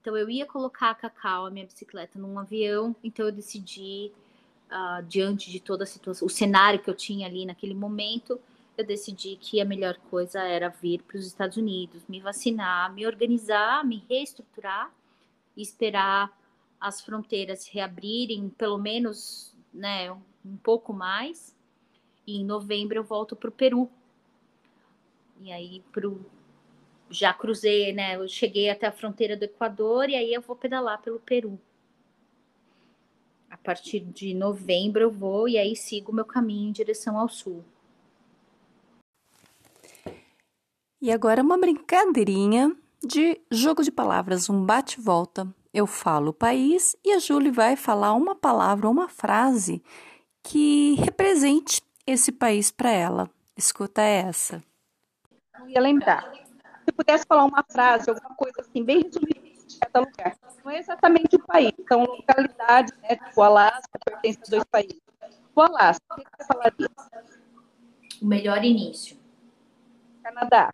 Então 0.00 0.16
eu 0.16 0.28
ia 0.28 0.46
colocar 0.46 0.90
a 0.90 0.94
Cacau, 0.94 1.46
a 1.46 1.50
minha 1.50 1.66
bicicleta, 1.66 2.18
num 2.18 2.38
avião. 2.38 2.94
Então 3.02 3.26
eu 3.26 3.32
decidi, 3.32 4.12
uh, 4.70 5.02
diante 5.04 5.50
de 5.50 5.58
toda 5.58 5.84
a 5.84 5.86
situação, 5.86 6.26
o 6.26 6.30
cenário 6.30 6.80
que 6.80 6.90
eu 6.90 6.94
tinha 6.94 7.26
ali 7.26 7.46
naquele 7.46 7.74
momento, 7.74 8.38
eu 8.76 8.84
decidi 8.84 9.36
que 9.36 9.60
a 9.60 9.64
melhor 9.64 9.96
coisa 10.10 10.40
era 10.42 10.68
vir 10.68 11.02
para 11.02 11.16
os 11.16 11.26
Estados 11.26 11.56
Unidos, 11.56 12.02
me 12.08 12.20
vacinar, 12.20 12.92
me 12.92 13.06
organizar, 13.06 13.84
me 13.84 14.04
reestruturar 14.08 14.92
e 15.56 15.62
esperar 15.62 16.30
as 16.78 17.00
fronteiras 17.00 17.66
reabrirem, 17.66 18.50
pelo 18.50 18.76
menos 18.76 19.55
né, 19.76 20.10
um 20.10 20.56
pouco 20.62 20.92
mais. 20.92 21.54
E 22.26 22.40
em 22.40 22.44
novembro 22.44 22.96
eu 22.96 23.04
volto 23.04 23.36
para 23.36 23.48
o 23.48 23.52
Peru. 23.52 23.88
E 25.40 25.52
aí, 25.52 25.82
pro, 25.92 26.24
já 27.10 27.32
cruzei, 27.32 27.92
né? 27.92 28.16
Eu 28.16 28.26
cheguei 28.26 28.70
até 28.70 28.86
a 28.86 28.92
fronteira 28.92 29.36
do 29.36 29.44
Equador 29.44 30.08
e 30.08 30.16
aí 30.16 30.32
eu 30.32 30.40
vou 30.40 30.56
pedalar 30.56 31.00
pelo 31.02 31.20
Peru. 31.20 31.58
A 33.50 33.56
partir 33.56 34.00
de 34.00 34.34
novembro 34.34 35.02
eu 35.02 35.10
vou 35.10 35.48
e 35.48 35.56
aí 35.56 35.76
sigo 35.76 36.12
meu 36.12 36.24
caminho 36.24 36.68
em 36.68 36.72
direção 36.72 37.18
ao 37.18 37.28
sul. 37.28 37.64
E 41.00 41.12
agora 41.12 41.42
uma 41.42 41.58
brincadeirinha 41.58 42.74
de 43.04 43.40
jogo 43.50 43.82
de 43.82 43.92
palavras, 43.92 44.50
um 44.50 44.64
bate-volta. 44.64 45.46
Eu 45.76 45.86
falo 45.86 46.30
o 46.30 46.32
país 46.32 46.96
e 47.04 47.12
a 47.12 47.18
Júlia 47.18 47.52
vai 47.52 47.76
falar 47.76 48.14
uma 48.14 48.34
palavra, 48.34 48.88
uma 48.88 49.10
frase 49.10 49.82
que 50.42 50.94
represente 50.94 51.82
esse 52.06 52.32
país 52.32 52.70
para 52.70 52.90
ela. 52.90 53.30
Escuta 53.54 54.00
essa. 54.00 54.64
Eu 55.60 55.68
ia 55.68 55.80
lembrar. 55.82 56.32
Se 56.82 56.92
pudesse 56.92 57.26
falar 57.26 57.44
uma 57.44 57.62
frase, 57.70 58.08
alguma 58.08 58.34
coisa 58.36 58.62
assim, 58.62 58.82
bem 58.82 59.02
resumida 59.02 59.38
de 59.66 59.78
cada 59.78 60.00
lugar. 60.00 60.38
Não 60.64 60.72
é 60.72 60.78
exatamente 60.78 61.36
o 61.36 61.40
país, 61.40 61.74
são 61.86 62.04
localidades, 62.04 62.94
né? 63.02 63.16
Tipo, 63.16 63.38
o 63.38 63.42
Alasca 63.42 63.98
pertence 64.02 64.40
a 64.46 64.50
dois 64.50 64.64
países. 64.64 65.02
O 65.54 65.60
Alasca, 65.60 66.02
o 66.10 66.16
que 66.16 66.24
você 66.38 66.46
falaria? 66.46 66.90
O 68.22 68.26
melhor 68.26 68.64
início. 68.64 69.18
Canadá. 70.22 70.72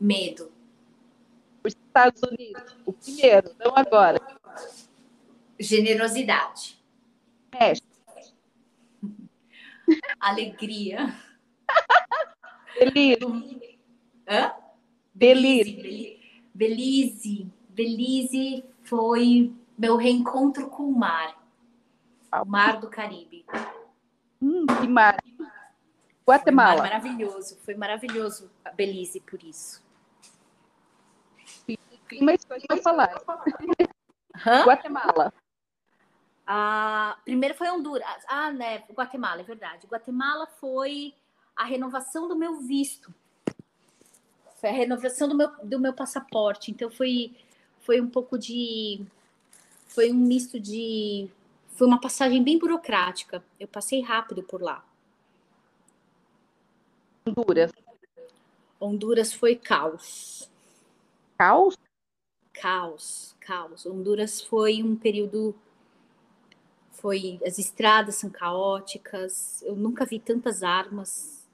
Medo. 0.00 0.57
Os 1.98 2.14
Estados 2.14 2.22
Unidos. 2.22 2.76
O 2.86 2.92
primeiro, 2.92 3.50
não 3.58 3.76
agora. 3.76 4.20
Generosidade. 5.58 6.78
México. 7.52 7.88
Alegria. 10.20 11.12
Belize. 12.78 13.78
Hã? 14.28 14.52
Belize. 15.12 16.20
Belize. 16.54 17.52
Belize 17.70 18.64
foi 18.84 19.52
meu 19.76 19.96
reencontro 19.96 20.68
com 20.68 20.84
o 20.84 20.96
mar. 20.96 21.36
O 22.32 22.44
mar 22.44 22.78
do 22.78 22.88
Caribe. 22.88 23.44
Hum, 24.40 24.66
que 24.66 24.86
mar. 24.86 25.16
Foi 25.24 25.46
Guatemala. 26.26 26.82
maravilhoso. 26.82 27.56
Foi 27.64 27.74
maravilhoso 27.74 28.50
a 28.64 28.70
Belize 28.70 29.20
por 29.20 29.42
isso. 29.42 29.87
Clima 32.08 32.32
escolhe 32.32 32.66
para 32.66 32.76
falar. 32.78 33.22
Hã? 34.46 34.64
Guatemala. 34.64 35.32
Ah, 36.46 37.18
primeiro 37.24 37.54
foi 37.54 37.68
Honduras. 37.68 38.24
Ah, 38.26 38.50
né? 38.50 38.82
Guatemala, 38.90 39.42
é 39.42 39.44
verdade. 39.44 39.86
Guatemala 39.86 40.46
foi 40.46 41.14
a 41.54 41.64
renovação 41.64 42.26
do 42.26 42.34
meu 42.36 42.60
visto. 42.60 43.12
Foi 44.56 44.70
a 44.70 44.72
renovação 44.72 45.28
do 45.28 45.36
meu, 45.36 45.50
do 45.62 45.78
meu 45.78 45.92
passaporte. 45.92 46.70
Então 46.70 46.90
foi, 46.90 47.36
foi 47.80 48.00
um 48.00 48.08
pouco 48.08 48.38
de. 48.38 49.04
Foi 49.86 50.10
um 50.10 50.16
misto 50.16 50.58
de. 50.58 51.28
Foi 51.74 51.86
uma 51.86 52.00
passagem 52.00 52.42
bem 52.42 52.58
burocrática. 52.58 53.44
Eu 53.60 53.68
passei 53.68 54.00
rápido 54.00 54.42
por 54.42 54.62
lá. 54.62 54.84
Honduras. 57.26 57.70
Honduras 58.80 59.32
foi 59.32 59.54
caos. 59.54 60.50
Caos. 61.36 61.76
Caos, 62.60 63.36
caos. 63.40 63.86
Honduras 63.86 64.40
foi 64.42 64.82
um 64.82 64.96
período. 64.96 65.54
Foi. 66.92 67.38
As 67.46 67.58
estradas 67.58 68.16
são 68.16 68.28
caóticas. 68.30 69.62
Eu 69.62 69.76
nunca 69.76 70.04
vi 70.04 70.18
tantas 70.18 70.62
armas 70.62 71.46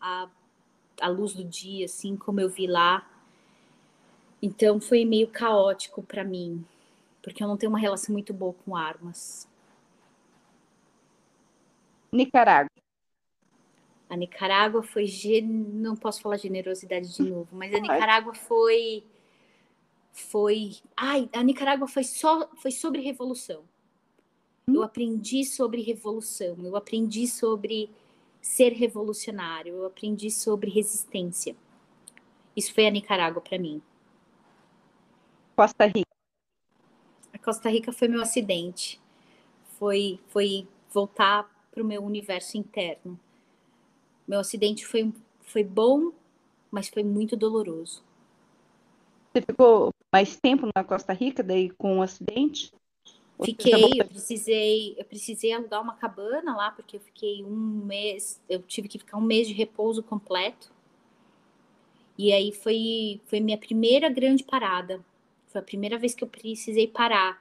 à, 0.00 0.28
à 1.00 1.08
luz 1.08 1.32
do 1.32 1.42
dia, 1.44 1.86
assim 1.86 2.16
como 2.16 2.40
eu 2.40 2.48
vi 2.48 2.66
lá. 2.66 3.08
Então 4.42 4.80
foi 4.80 5.04
meio 5.04 5.28
caótico 5.28 6.02
para 6.02 6.22
mim, 6.22 6.64
porque 7.22 7.42
eu 7.42 7.48
não 7.48 7.56
tenho 7.56 7.70
uma 7.72 7.78
relação 7.78 8.12
muito 8.12 8.34
boa 8.34 8.52
com 8.64 8.76
armas. 8.76 9.48
Nicarágua. 12.12 12.70
A 14.08 14.16
Nicarágua 14.16 14.82
foi. 14.82 15.06
gen- 15.06 15.42
Não 15.48 15.96
posso 15.96 16.20
falar 16.20 16.36
generosidade 16.36 17.12
de 17.14 17.22
novo, 17.22 17.48
mas 17.56 17.74
a 17.74 17.80
Nicarágua 17.80 18.34
foi. 18.34 19.02
Foi. 20.16 20.76
Ai, 20.96 21.28
a 21.32 21.42
Nicarágua 21.42 21.86
foi 21.86 22.02
só. 22.02 22.48
Foi 22.56 22.70
sobre 22.70 23.02
revolução. 23.02 23.62
Eu 24.66 24.82
aprendi 24.82 25.44
sobre 25.44 25.82
revolução. 25.82 26.56
Eu 26.64 26.74
aprendi 26.74 27.28
sobre 27.28 27.90
ser 28.40 28.72
revolucionário. 28.72 29.74
Eu 29.74 29.86
aprendi 29.86 30.30
sobre 30.30 30.70
resistência. 30.70 31.54
Isso 32.56 32.72
foi 32.72 32.86
a 32.86 32.90
Nicarágua 32.90 33.42
para 33.42 33.58
mim. 33.58 33.82
Costa 35.54 35.84
Rica. 35.84 36.08
A 37.32 37.38
Costa 37.38 37.68
Rica 37.68 37.92
foi 37.92 38.08
meu 38.08 38.22
acidente. 38.22 38.98
Foi, 39.78 40.18
foi 40.28 40.66
voltar 40.90 41.44
para 41.70 41.82
o 41.82 41.86
meu 41.86 42.02
universo 42.02 42.56
interno. 42.56 43.20
Meu 44.26 44.40
acidente 44.40 44.86
foi, 44.86 45.12
foi 45.42 45.62
bom, 45.62 46.10
mas 46.70 46.88
foi 46.88 47.04
muito 47.04 47.36
doloroso. 47.36 48.02
Você 49.32 49.42
ficou 49.42 49.90
mais 50.16 50.34
tempo 50.34 50.66
na 50.74 50.82
Costa 50.82 51.12
Rica, 51.12 51.42
daí 51.42 51.68
com 51.68 51.96
um 51.96 52.02
acidente? 52.02 52.72
Fiquei, 53.44 54.00
eu 54.00 54.06
precisei, 54.06 54.94
eu 54.96 55.04
precisei 55.04 55.52
alugar 55.52 55.82
uma 55.82 55.94
cabana 55.94 56.56
lá, 56.56 56.70
porque 56.70 56.96
eu 56.96 57.00
fiquei 57.00 57.44
um 57.44 57.84
mês, 57.84 58.40
eu 58.48 58.62
tive 58.62 58.88
que 58.88 58.98
ficar 58.98 59.18
um 59.18 59.22
mês 59.22 59.46
de 59.46 59.52
repouso 59.52 60.02
completo. 60.02 60.72
E 62.16 62.32
aí 62.32 62.50
foi, 62.50 63.20
foi 63.26 63.40
minha 63.40 63.58
primeira 63.58 64.08
grande 64.08 64.42
parada. 64.42 65.04
Foi 65.48 65.60
a 65.60 65.64
primeira 65.64 65.98
vez 65.98 66.14
que 66.14 66.24
eu 66.24 66.28
precisei 66.28 66.88
parar. 66.88 67.38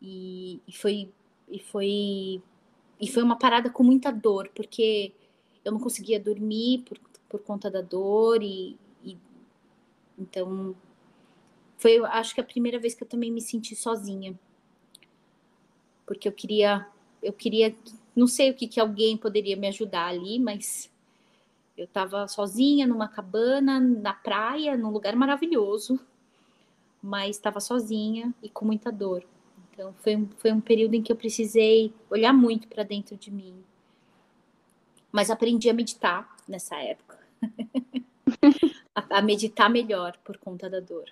E, 0.00 0.60
e 0.64 0.72
foi, 0.72 1.10
e 1.48 1.58
foi, 1.58 2.40
e 3.00 3.10
foi 3.10 3.22
uma 3.24 3.36
parada 3.36 3.68
com 3.68 3.82
muita 3.82 4.12
dor, 4.12 4.48
porque 4.54 5.12
eu 5.64 5.72
não 5.72 5.80
conseguia 5.80 6.20
dormir 6.20 6.84
por, 6.88 7.00
por 7.28 7.40
conta 7.40 7.68
da 7.68 7.80
dor 7.80 8.44
e, 8.44 8.78
e 9.02 9.18
então 10.16 10.76
foi, 11.78 11.98
acho 12.06 12.34
que 12.34 12.40
a 12.40 12.44
primeira 12.44 12.78
vez 12.78 12.94
que 12.94 13.02
eu 13.04 13.08
também 13.08 13.30
me 13.32 13.40
senti 13.40 13.74
sozinha 13.74 14.38
porque 16.06 16.28
eu 16.28 16.32
queria, 16.32 16.86
eu 17.22 17.32
queria, 17.32 17.74
não 18.16 18.26
sei 18.26 18.50
o 18.50 18.54
que 18.54 18.66
que 18.66 18.80
alguém 18.80 19.16
poderia 19.16 19.56
me 19.56 19.68
ajudar 19.68 20.06
ali, 20.06 20.38
mas 20.38 20.90
eu 21.76 21.86
estava 21.86 22.28
sozinha 22.28 22.86
numa 22.86 23.08
cabana 23.08 23.80
na 23.80 24.14
praia, 24.14 24.76
num 24.76 24.90
lugar 24.90 25.16
maravilhoso, 25.16 26.00
mas 27.02 27.36
estava 27.36 27.60
sozinha 27.60 28.32
e 28.42 28.48
com 28.48 28.64
muita 28.64 28.90
dor. 28.90 29.24
Então 29.72 29.92
foi, 30.02 30.16
um- 30.16 30.28
foi 30.38 30.52
um 30.52 30.60
período 30.60 30.94
em 30.94 31.02
que 31.02 31.12
eu 31.12 31.16
precisei 31.16 31.92
olhar 32.10 32.32
muito 32.32 32.66
para 32.68 32.82
dentro 32.82 33.16
de 33.16 33.30
mim. 33.30 33.54
Mas 35.12 35.30
aprendi 35.30 35.68
a 35.70 35.74
meditar 35.74 36.34
nessa 36.46 36.76
época. 36.76 37.18
a, 38.94 39.18
a 39.18 39.22
meditar 39.22 39.68
melhor 39.70 40.16
por 40.24 40.36
conta 40.38 40.68
da 40.68 40.80
dor. 40.80 41.08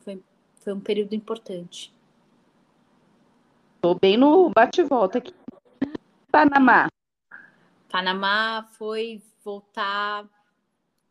Foi, 0.00 0.22
foi 0.56 0.72
um 0.72 0.80
período 0.80 1.14
importante. 1.14 1.92
Tô 3.80 3.94
bem 3.94 4.16
no 4.16 4.50
bate-volta 4.50 5.18
aqui. 5.18 5.32
Panamá. 6.30 6.88
Panamá 7.88 8.68
foi 8.78 9.22
voltar 9.44 10.28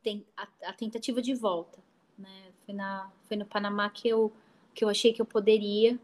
tem- 0.02 0.26
a, 0.38 0.48
a 0.66 0.74
tentativa 0.74 1.22
de 1.22 1.34
volta, 1.34 1.80
né? 2.18 2.52
Foi 2.66 2.74
na 2.74 3.12
foi 3.28 3.38
no 3.38 3.46
Panamá 3.46 3.90
que 3.90 4.08
eu 4.08 4.32
que 4.74 4.84
eu 4.84 4.90
achei 4.90 5.12
que 5.12 5.22
eu 5.22 5.26
poderia 5.26 6.00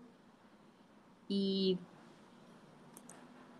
e 1.29 1.77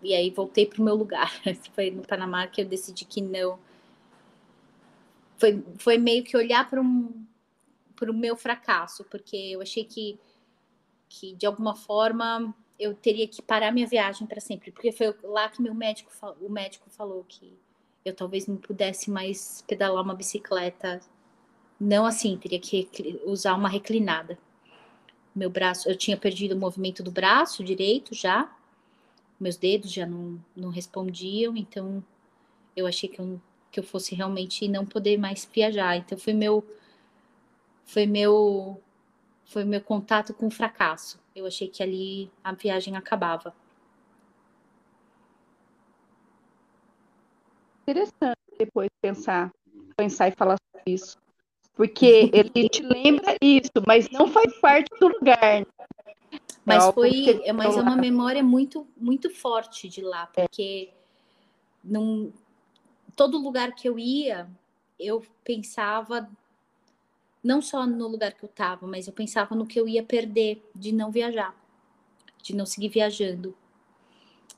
e 0.02 0.14
aí 0.14 0.30
voltei 0.30 0.66
para 0.66 0.82
o 0.82 0.86
meu 0.86 0.96
lugar. 0.96 1.32
Foi 1.74 1.90
no 1.90 2.04
Panamá 2.04 2.46
que 2.48 2.62
eu 2.62 2.66
decidi 2.66 3.06
que 3.06 3.22
não. 3.22 3.58
Foi, 5.38 5.64
foi 5.78 5.98
meio 5.98 6.24
que 6.24 6.38
olhar 6.38 6.70
para 6.70 6.80
um 6.80 7.26
para 7.96 8.12
o 8.12 8.14
meu 8.14 8.36
fracasso, 8.36 9.04
porque 9.06 9.36
eu 9.36 9.62
achei 9.62 9.84
que 9.84 10.20
que 11.08 11.34
de 11.36 11.46
alguma 11.46 11.76
forma 11.76 12.54
eu 12.78 12.94
teria 12.94 13.28
que 13.28 13.42
parar 13.42 13.72
minha 13.72 13.88
viagem 13.88 14.28
para 14.28 14.42
sempre, 14.42 14.72
porque 14.72 14.92
foi 14.92 15.16
lá 15.24 15.48
que 15.50 15.62
meu 15.62 15.74
médico 15.74 16.12
o 16.42 16.50
médico 16.50 16.90
falou 16.90 17.24
que 17.28 17.58
eu 18.04 18.14
talvez 18.14 18.48
não 18.48 18.58
pudesse 18.58 19.10
mais 19.10 19.64
pedalar 19.68 20.04
uma 20.04 20.14
bicicleta, 20.14 21.02
não 21.80 22.06
assim, 22.06 22.38
teria 22.38 22.60
que 22.60 22.90
usar 23.26 23.56
uma 23.56 23.70
reclinada. 23.70 24.38
Meu 25.34 25.50
braço, 25.50 25.90
eu 25.90 25.98
tinha 25.98 26.16
perdido 26.16 26.56
o 26.56 26.60
movimento 26.60 27.02
do 27.04 27.12
braço 27.12 27.64
direito 27.64 28.14
já, 28.14 28.54
meus 29.40 29.58
dedos 29.58 29.92
já 29.92 30.06
não, 30.06 30.40
não 30.56 30.70
respondiam, 30.70 31.58
então 31.58 32.04
eu 32.76 32.86
achei 32.86 33.10
que 33.10 33.20
eu, 33.20 33.42
que 33.72 33.80
eu 33.80 33.84
fosse 33.84 34.16
realmente 34.16 34.68
não 34.68 34.86
poder 34.86 35.18
mais 35.18 35.50
viajar. 35.52 35.98
Então 35.98 36.18
foi 36.18 36.34
meu 36.34 36.64
foi 37.86 38.06
meu 38.06 38.82
foi 39.46 39.64
meu 39.64 39.82
contato 39.82 40.34
com 40.34 40.48
o 40.48 40.52
fracasso. 40.52 41.20
Eu 41.36 41.46
achei 41.46 41.68
que 41.68 41.84
ali 41.84 42.32
a 42.44 42.52
viagem 42.52 42.98
acabava. 42.98 43.56
Interessante 47.84 48.36
depois 48.58 48.90
pensar 49.02 49.52
pensar 49.96 50.28
e 50.28 50.32
falar 50.32 50.58
sobre 50.72 50.94
isso. 50.94 51.18
Porque 51.74 52.30
ele 52.34 52.70
te 52.70 52.82
lembra 52.82 53.36
isso, 53.42 53.72
mas 53.86 54.10
não 54.10 54.28
faz 54.28 54.54
parte 54.60 54.90
do 55.00 55.08
lugar. 55.08 55.62
Né? 55.62 55.66
Mas 56.64 56.86
é 56.86 56.94
foi, 56.94 57.42
é, 57.44 57.54
mas 57.54 57.76
é 57.76 57.82
uma 57.82 57.96
memória 57.96 58.44
muito, 58.44 58.88
muito 58.98 59.30
forte 59.30 59.88
de 59.90 60.02
lá, 60.02 60.28
porque 60.28 60.92
num, 61.84 62.32
todo 63.16 63.38
lugar 63.38 63.74
que 63.74 63.88
eu 63.88 64.00
ia, 64.00 64.50
eu 65.00 65.24
pensava 65.44 66.30
não 67.46 67.62
só 67.62 67.86
no 67.86 68.08
lugar 68.08 68.34
que 68.34 68.44
eu 68.44 68.50
estava, 68.50 68.88
mas 68.88 69.06
eu 69.06 69.14
pensava 69.14 69.54
no 69.54 69.68
que 69.68 69.80
eu 69.80 69.88
ia 69.88 70.02
perder 70.02 70.68
de 70.74 70.92
não 70.92 71.12
viajar, 71.12 71.56
de 72.42 72.56
não 72.56 72.66
seguir 72.66 72.90
viajando. 72.90 73.56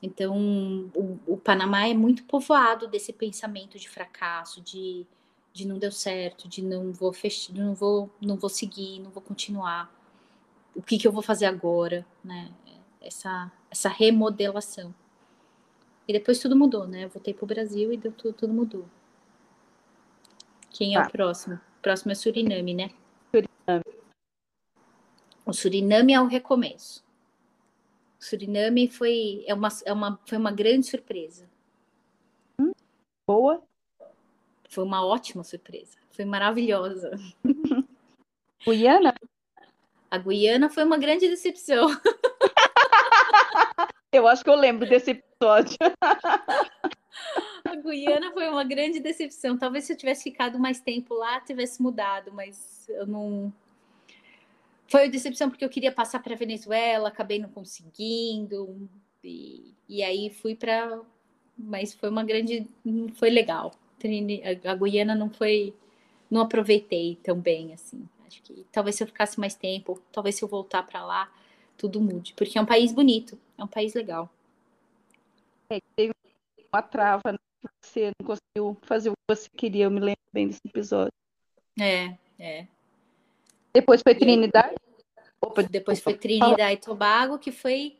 Então, 0.02 0.90
o, 0.96 1.18
o 1.26 1.36
Panamá 1.36 1.86
é 1.86 1.92
muito 1.92 2.24
povoado 2.24 2.88
desse 2.88 3.12
pensamento 3.12 3.78
de 3.78 3.90
fracasso, 3.90 4.62
de, 4.62 5.06
de 5.52 5.68
não 5.68 5.78
deu 5.78 5.92
certo, 5.92 6.48
de 6.48 6.62
não 6.62 6.90
vou 6.90 7.12
fechar, 7.12 7.52
não 7.52 7.74
vou, 7.74 8.08
não 8.22 8.36
vou 8.36 8.48
seguir, 8.48 9.00
não 9.00 9.10
vou 9.10 9.22
continuar. 9.22 9.92
O 10.74 10.80
que, 10.80 10.96
que 10.96 11.06
eu 11.06 11.12
vou 11.12 11.22
fazer 11.22 11.44
agora, 11.44 12.06
né? 12.24 12.50
Essa, 13.02 13.52
essa 13.70 13.90
remodelação. 13.90 14.94
E 16.06 16.12
depois 16.14 16.38
tudo 16.38 16.56
mudou, 16.56 16.86
né? 16.86 17.04
Eu 17.04 17.10
voltei 17.10 17.34
para 17.34 17.44
o 17.44 17.48
Brasil 17.48 17.92
e 17.92 17.98
deu 17.98 18.12
tudo, 18.12 18.32
tudo 18.32 18.54
mudou. 18.54 18.86
Quem 20.70 20.94
é 20.94 21.02
o 21.02 21.10
próximo? 21.10 21.60
Próximo 21.82 22.12
é 22.12 22.14
Suriname, 22.14 22.74
né? 22.74 22.90
Suriname. 23.30 23.84
O 25.46 25.52
Suriname 25.52 26.12
é 26.12 26.20
o 26.20 26.26
recomeço. 26.26 27.04
O 28.20 28.24
Suriname 28.24 28.88
foi, 28.88 29.44
é 29.46 29.54
uma, 29.54 29.68
é 29.84 29.92
uma, 29.92 30.18
foi 30.26 30.38
uma 30.38 30.50
grande 30.50 30.86
surpresa. 30.86 31.48
Hum, 32.60 32.72
boa. 33.26 33.62
Foi 34.68 34.84
uma 34.84 35.04
ótima 35.04 35.44
surpresa. 35.44 35.96
Foi 36.10 36.24
maravilhosa. 36.24 37.12
Guiana? 38.66 39.14
A 40.10 40.18
Guiana 40.18 40.68
foi 40.68 40.84
uma 40.84 40.98
grande 40.98 41.28
decepção. 41.28 41.88
Eu 44.10 44.26
acho 44.26 44.42
que 44.42 44.48
eu 44.48 44.56
lembro 44.56 44.88
desse 44.88 45.10
episódio. 45.10 45.76
A 47.68 47.76
Guiana 47.76 48.32
foi 48.32 48.48
uma 48.48 48.64
grande 48.64 49.00
decepção. 49.00 49.58
Talvez 49.58 49.84
se 49.84 49.92
eu 49.92 49.96
tivesse 49.96 50.22
ficado 50.24 50.58
mais 50.58 50.80
tempo 50.80 51.14
lá, 51.14 51.40
tivesse 51.40 51.82
mudado, 51.82 52.32
mas 52.32 52.88
eu 52.88 53.06
não. 53.06 53.52
Foi 54.86 55.04
uma 55.04 55.10
decepção 55.10 55.50
porque 55.50 55.64
eu 55.64 55.68
queria 55.68 55.92
passar 55.92 56.22
para 56.22 56.34
Venezuela, 56.34 57.08
acabei 57.08 57.38
não 57.38 57.50
conseguindo. 57.50 58.88
E, 59.22 59.74
e 59.88 60.02
aí 60.02 60.30
fui 60.30 60.54
para. 60.54 61.00
Mas 61.56 61.92
foi 61.92 62.08
uma 62.08 62.24
grande. 62.24 62.66
Foi 63.14 63.30
legal. 63.30 63.72
A 64.64 64.74
Guiana 64.74 65.14
não 65.14 65.28
foi. 65.28 65.74
Não 66.30 66.40
aproveitei 66.42 67.18
tão 67.22 67.38
bem 67.38 67.72
assim. 67.74 68.08
Acho 68.26 68.42
que 68.42 68.66
talvez 68.70 68.96
se 68.96 69.02
eu 69.02 69.06
ficasse 69.06 69.38
mais 69.40 69.54
tempo, 69.54 70.02
talvez 70.12 70.36
se 70.36 70.42
eu 70.44 70.48
voltar 70.48 70.82
para 70.82 71.04
lá, 71.04 71.32
tudo 71.76 72.00
mude. 72.00 72.34
Porque 72.34 72.58
é 72.58 72.60
um 72.60 72.66
país 72.66 72.92
bonito, 72.92 73.38
é 73.56 73.64
um 73.64 73.68
país 73.68 73.94
legal. 73.94 74.30
É, 75.70 75.80
teve 75.96 76.12
uma 76.72 76.82
trava, 76.82 77.32
né? 77.32 77.38
Você 77.82 78.12
não 78.20 78.26
conseguiu 78.26 78.76
fazer 78.82 79.10
o 79.10 79.12
que 79.12 79.36
você 79.36 79.48
queria. 79.56 79.84
Eu 79.84 79.90
me 79.90 80.00
lembro 80.00 80.20
bem 80.32 80.46
desse 80.46 80.60
episódio. 80.66 81.12
É, 81.80 82.16
é. 82.38 82.66
Depois 83.72 84.02
foi 84.02 84.14
Trinidade? 84.14 84.74
Opa, 85.40 85.62
Depois 85.62 86.00
foi 86.00 86.14
Trinidade 86.14 86.72
e 86.72 86.76
Tobago, 86.76 87.38
que 87.38 87.52
foi, 87.52 87.96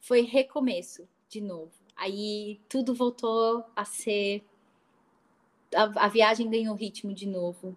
foi 0.00 0.20
recomeço 0.22 1.08
de 1.28 1.40
novo. 1.40 1.72
Aí 1.96 2.60
tudo 2.68 2.94
voltou 2.94 3.64
a 3.74 3.84
ser. 3.84 4.44
A, 5.74 6.04
a 6.04 6.08
viagem 6.08 6.48
ganhou 6.48 6.74
ritmo 6.76 7.12
de 7.12 7.26
novo. 7.26 7.76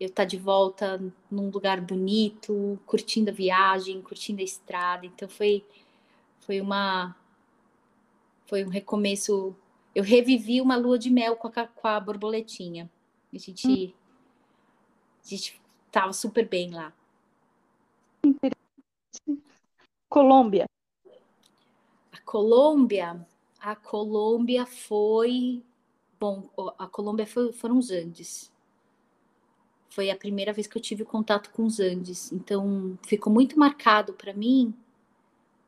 Eu 0.00 0.10
tá 0.10 0.24
de 0.24 0.36
volta 0.36 1.00
num 1.30 1.50
lugar 1.50 1.80
bonito, 1.80 2.78
curtindo 2.86 3.30
a 3.30 3.34
viagem, 3.34 4.00
curtindo 4.02 4.40
a 4.40 4.44
estrada. 4.44 5.04
Então 5.06 5.28
foi, 5.28 5.64
foi 6.40 6.60
uma. 6.60 7.14
Foi 8.46 8.64
um 8.64 8.68
recomeço 8.68 9.54
eu 9.94 10.02
revivi 10.02 10.60
uma 10.60 10.76
lua 10.76 10.98
de 10.98 11.08
mel 11.08 11.36
com 11.36 11.48
a, 11.48 11.66
com 11.66 11.86
a 11.86 12.00
borboletinha. 12.00 12.90
A 13.32 13.38
gente, 13.38 13.66
hum. 13.66 13.92
a 15.24 15.28
gente 15.28 15.60
tava 15.90 16.12
super 16.12 16.48
bem 16.48 16.70
lá. 16.70 16.92
Colômbia. 20.08 20.66
A 22.12 22.20
Colômbia, 22.24 23.26
a 23.60 23.76
Colômbia 23.76 24.66
foi, 24.66 25.62
bom, 26.18 26.48
a 26.78 26.86
Colômbia 26.86 27.26
foi, 27.26 27.52
foram 27.52 27.78
os 27.78 27.90
Andes. 27.90 28.52
Foi 29.90 30.10
a 30.10 30.16
primeira 30.16 30.52
vez 30.52 30.66
que 30.66 30.76
eu 30.76 30.82
tive 30.82 31.04
contato 31.04 31.50
com 31.50 31.64
os 31.64 31.78
Andes, 31.78 32.32
então 32.32 32.98
ficou 33.06 33.32
muito 33.32 33.58
marcado 33.58 34.12
para 34.12 34.32
mim 34.32 34.74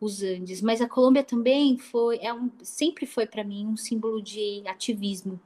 os 0.01 0.23
Andes, 0.23 0.61
mas 0.61 0.81
a 0.81 0.89
Colômbia 0.89 1.25
também 1.25 1.79
foi, 1.79 2.19
é 2.19 2.33
um, 2.33 2.51
sempre 2.63 3.07
foi 3.07 3.27
para 3.27 3.43
mim 3.43 3.67
um 3.67 3.77
símbolo 3.77 4.21
de 4.21 4.63
ativismo. 4.67 5.41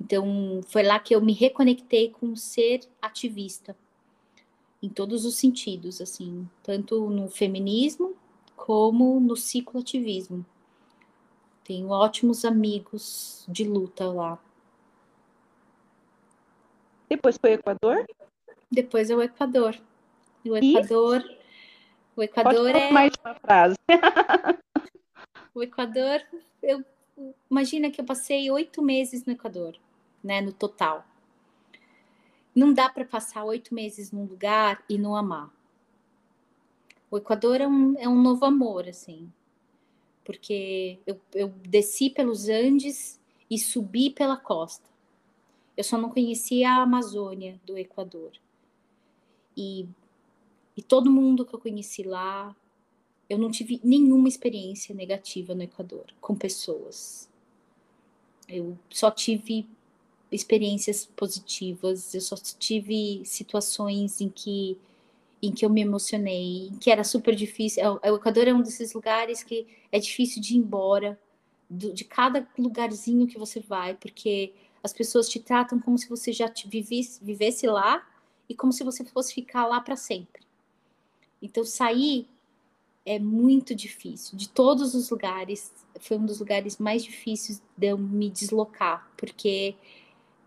Então, 0.00 0.60
foi 0.66 0.82
lá 0.82 0.98
que 0.98 1.14
eu 1.14 1.20
me 1.20 1.32
reconectei 1.32 2.10
com 2.10 2.36
ser 2.36 2.80
ativista, 3.00 3.76
em 4.82 4.88
todos 4.88 5.24
os 5.24 5.36
sentidos, 5.36 6.00
assim, 6.00 6.48
tanto 6.62 7.08
no 7.08 7.28
feminismo 7.28 8.14
como 8.54 9.18
no 9.18 9.36
cicloativismo. 9.36 10.44
Tenho 11.64 11.88
ótimos 11.88 12.44
amigos 12.44 13.44
de 13.48 13.64
luta 13.64 14.06
lá. 14.06 14.38
Depois 17.08 17.38
foi 17.38 17.52
o 17.52 17.54
Equador? 17.54 18.06
Depois 18.70 19.08
é 19.08 19.16
o 19.16 19.22
Equador. 19.22 19.80
o 20.44 20.56
Equador. 20.56 21.22
E? 21.22 21.43
O 22.16 22.22
Equador 22.22 22.72
Pode 22.72 22.78
é. 22.78 22.92
mais 22.92 23.12
uma 23.24 23.34
frase. 23.34 23.76
o 25.54 25.62
Equador, 25.62 26.22
eu 26.62 26.84
imagina 27.50 27.90
que 27.90 28.00
eu 28.00 28.04
passei 28.04 28.50
oito 28.50 28.80
meses 28.80 29.24
no 29.24 29.32
Equador, 29.32 29.76
né, 30.22 30.40
no 30.40 30.52
total. 30.52 31.04
Não 32.54 32.72
dá 32.72 32.88
para 32.88 33.04
passar 33.04 33.44
oito 33.44 33.74
meses 33.74 34.12
num 34.12 34.24
lugar 34.24 34.84
e 34.88 34.96
não 34.96 35.16
amar. 35.16 35.50
O 37.10 37.18
Equador 37.18 37.60
é 37.60 37.66
um, 37.66 37.98
é 37.98 38.08
um 38.08 38.20
novo 38.20 38.44
amor, 38.44 38.88
assim, 38.88 39.32
porque 40.24 40.98
eu, 41.04 41.20
eu 41.34 41.48
desci 41.48 42.10
pelos 42.10 42.48
Andes 42.48 43.20
e 43.50 43.58
subi 43.58 44.10
pela 44.10 44.36
costa. 44.36 44.88
Eu 45.76 45.82
só 45.82 45.98
não 45.98 46.10
conhecia 46.10 46.70
a 46.70 46.82
Amazônia 46.82 47.60
do 47.64 47.76
Equador. 47.76 48.32
E 49.56 49.88
e 50.76 50.82
todo 50.82 51.10
mundo 51.10 51.44
que 51.44 51.54
eu 51.54 51.60
conheci 51.60 52.02
lá, 52.02 52.54
eu 53.28 53.38
não 53.38 53.50
tive 53.50 53.80
nenhuma 53.82 54.28
experiência 54.28 54.94
negativa 54.94 55.54
no 55.54 55.62
Equador 55.62 56.06
com 56.20 56.34
pessoas. 56.34 57.28
Eu 58.48 58.78
só 58.90 59.10
tive 59.10 59.66
experiências 60.30 61.06
positivas, 61.06 62.14
eu 62.14 62.20
só 62.20 62.36
tive 62.36 63.22
situações 63.24 64.20
em 64.20 64.28
que 64.28 64.76
em 65.42 65.52
que 65.52 65.64
eu 65.64 65.68
me 65.68 65.82
emocionei, 65.82 66.72
que 66.80 66.90
era 66.90 67.04
super 67.04 67.34
difícil. 67.34 68.00
É 68.02 68.10
o 68.10 68.16
Equador 68.16 68.48
é 68.48 68.54
um 68.54 68.62
desses 68.62 68.94
lugares 68.94 69.42
que 69.42 69.66
é 69.92 69.98
difícil 69.98 70.40
de 70.40 70.54
ir 70.54 70.56
embora 70.56 71.20
do, 71.68 71.92
de 71.92 72.02
cada 72.02 72.48
lugarzinho 72.58 73.26
que 73.26 73.38
você 73.38 73.60
vai, 73.60 73.94
porque 73.94 74.54
as 74.82 74.92
pessoas 74.92 75.28
te 75.28 75.38
tratam 75.38 75.78
como 75.78 75.98
se 75.98 76.08
você 76.08 76.32
já 76.32 76.50
vivesse, 76.66 77.22
vivesse 77.22 77.66
lá 77.66 78.06
e 78.48 78.54
como 78.54 78.72
se 78.72 78.82
você 78.82 79.04
fosse 79.04 79.34
ficar 79.34 79.66
lá 79.66 79.80
para 79.80 79.96
sempre. 79.96 80.42
Então, 81.44 81.62
sair 81.62 82.26
é 83.04 83.18
muito 83.18 83.74
difícil. 83.74 84.36
De 84.36 84.48
todos 84.48 84.94
os 84.94 85.10
lugares, 85.10 85.70
foi 86.00 86.16
um 86.16 86.24
dos 86.24 86.40
lugares 86.40 86.78
mais 86.78 87.04
difíceis 87.04 87.62
de 87.76 87.88
eu 87.88 87.98
me 87.98 88.30
deslocar, 88.30 89.10
porque 89.16 89.76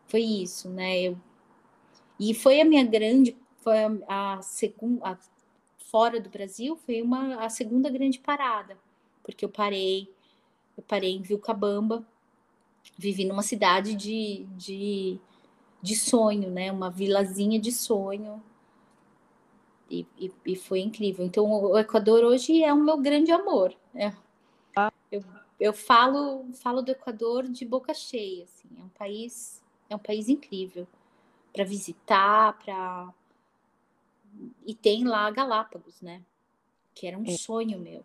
foi 0.07 0.21
isso, 0.21 0.69
né? 0.69 1.01
Eu... 1.01 1.17
E 2.19 2.33
foi 2.33 2.59
a 2.59 2.65
minha 2.65 2.83
grande, 2.83 3.37
foi 3.59 3.77
a, 4.07 4.37
a 4.37 4.41
segunda, 4.41 5.19
fora 5.77 6.19
do 6.19 6.29
Brasil, 6.29 6.75
foi 6.77 7.01
uma 7.01 7.45
a 7.45 7.49
segunda 7.49 7.91
grande 7.91 8.17
parada, 8.17 8.75
porque 9.23 9.45
eu 9.45 9.49
parei, 9.49 10.11
eu 10.75 10.81
parei 10.81 11.15
em 11.15 11.21
Vilcabamba, 11.21 12.03
vivi 12.97 13.23
numa 13.23 13.43
cidade 13.43 13.93
de, 13.93 14.47
de, 14.55 15.19
de 15.79 15.95
sonho, 15.95 16.49
né? 16.49 16.71
Uma 16.71 16.89
vilazinha 16.89 17.59
de 17.59 17.71
sonho, 17.71 18.41
e, 19.89 20.05
e, 20.17 20.31
e, 20.45 20.55
foi 20.55 20.79
incrível. 20.79 21.25
Então, 21.25 21.45
o 21.45 21.77
Equador 21.77 22.23
hoje 22.23 22.63
é 22.63 22.73
o 22.73 22.77
meu 22.77 22.97
grande 22.97 23.31
amor. 23.31 23.73
Né? 23.93 24.15
Eu, 25.11 25.23
eu 25.59 25.73
falo, 25.73 26.45
falo 26.53 26.81
do 26.81 26.91
Equador 26.91 27.47
de 27.47 27.65
boca 27.65 27.93
cheia. 27.93 28.43
Assim. 28.43 28.67
É 28.77 28.83
um 28.83 28.89
país, 28.89 29.63
é 29.89 29.95
um 29.95 29.99
país 29.99 30.29
incrível 30.29 30.87
para 31.53 31.63
visitar, 31.63 32.57
para 32.59 33.13
e 34.65 34.75
tem 34.75 35.03
lá 35.03 35.31
Galápagos, 35.31 36.01
né? 36.01 36.21
Que 36.93 37.07
era 37.07 37.17
um 37.17 37.25
é. 37.25 37.37
sonho 37.37 37.79
meu. 37.79 38.03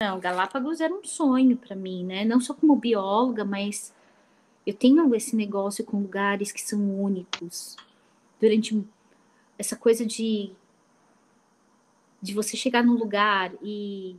Não, 0.00 0.18
Galápagos 0.18 0.80
era 0.80 0.92
um 0.92 1.04
sonho 1.04 1.56
para 1.56 1.76
mim, 1.76 2.04
né? 2.04 2.24
Não 2.24 2.40
só 2.40 2.52
como 2.52 2.76
bióloga, 2.76 3.44
mas 3.44 3.94
eu 4.66 4.74
tenho 4.74 5.14
esse 5.14 5.34
negócio 5.36 5.84
com 5.84 6.00
lugares 6.00 6.52
que 6.52 6.60
são 6.60 7.00
únicos. 7.00 7.76
Durante 8.40 8.84
essa 9.56 9.76
coisa 9.76 10.04
de 10.04 10.52
de 12.22 12.32
você 12.32 12.56
chegar 12.56 12.84
num 12.84 12.94
lugar 12.94 13.52
e 13.60 14.16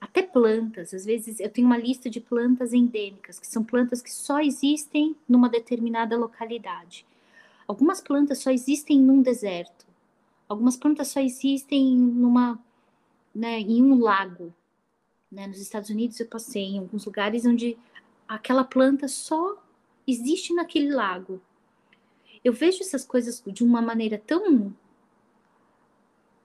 até 0.00 0.22
plantas, 0.22 0.92
às 0.92 1.04
vezes 1.04 1.38
eu 1.38 1.48
tenho 1.48 1.66
uma 1.66 1.76
lista 1.76 2.10
de 2.10 2.18
plantas 2.18 2.72
endêmicas, 2.72 3.38
que 3.38 3.46
são 3.46 3.62
plantas 3.62 4.02
que 4.02 4.10
só 4.10 4.40
existem 4.40 5.14
numa 5.28 5.48
determinada 5.48 6.16
localidade. 6.16 7.06
Algumas 7.68 8.00
plantas 8.00 8.38
só 8.38 8.50
existem 8.50 9.00
num 9.00 9.22
deserto. 9.22 9.86
Algumas 10.48 10.76
plantas 10.76 11.08
só 11.08 11.20
existem 11.20 11.96
numa 11.96 12.58
né, 13.34 13.60
em 13.60 13.82
um 13.82 14.00
lago. 14.00 14.52
Né? 15.30 15.46
Nos 15.46 15.60
Estados 15.60 15.88
Unidos 15.88 16.18
eu 16.18 16.26
passei 16.26 16.64
em 16.64 16.78
alguns 16.78 17.04
lugares 17.04 17.46
onde 17.46 17.78
aquela 18.26 18.64
planta 18.64 19.06
só 19.08 19.62
existe 20.06 20.52
naquele 20.52 20.92
lago. 20.92 21.40
Eu 22.44 22.52
vejo 22.52 22.82
essas 22.82 23.04
coisas 23.04 23.42
de 23.46 23.62
uma 23.62 23.80
maneira 23.80 24.18
tão 24.18 24.74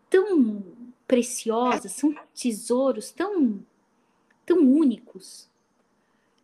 tão 0.09 0.63
preciosas, 1.07 1.91
são 1.93 2.15
tesouros 2.33 3.11
tão 3.11 3.63
tão 4.45 4.59
únicos 4.59 5.49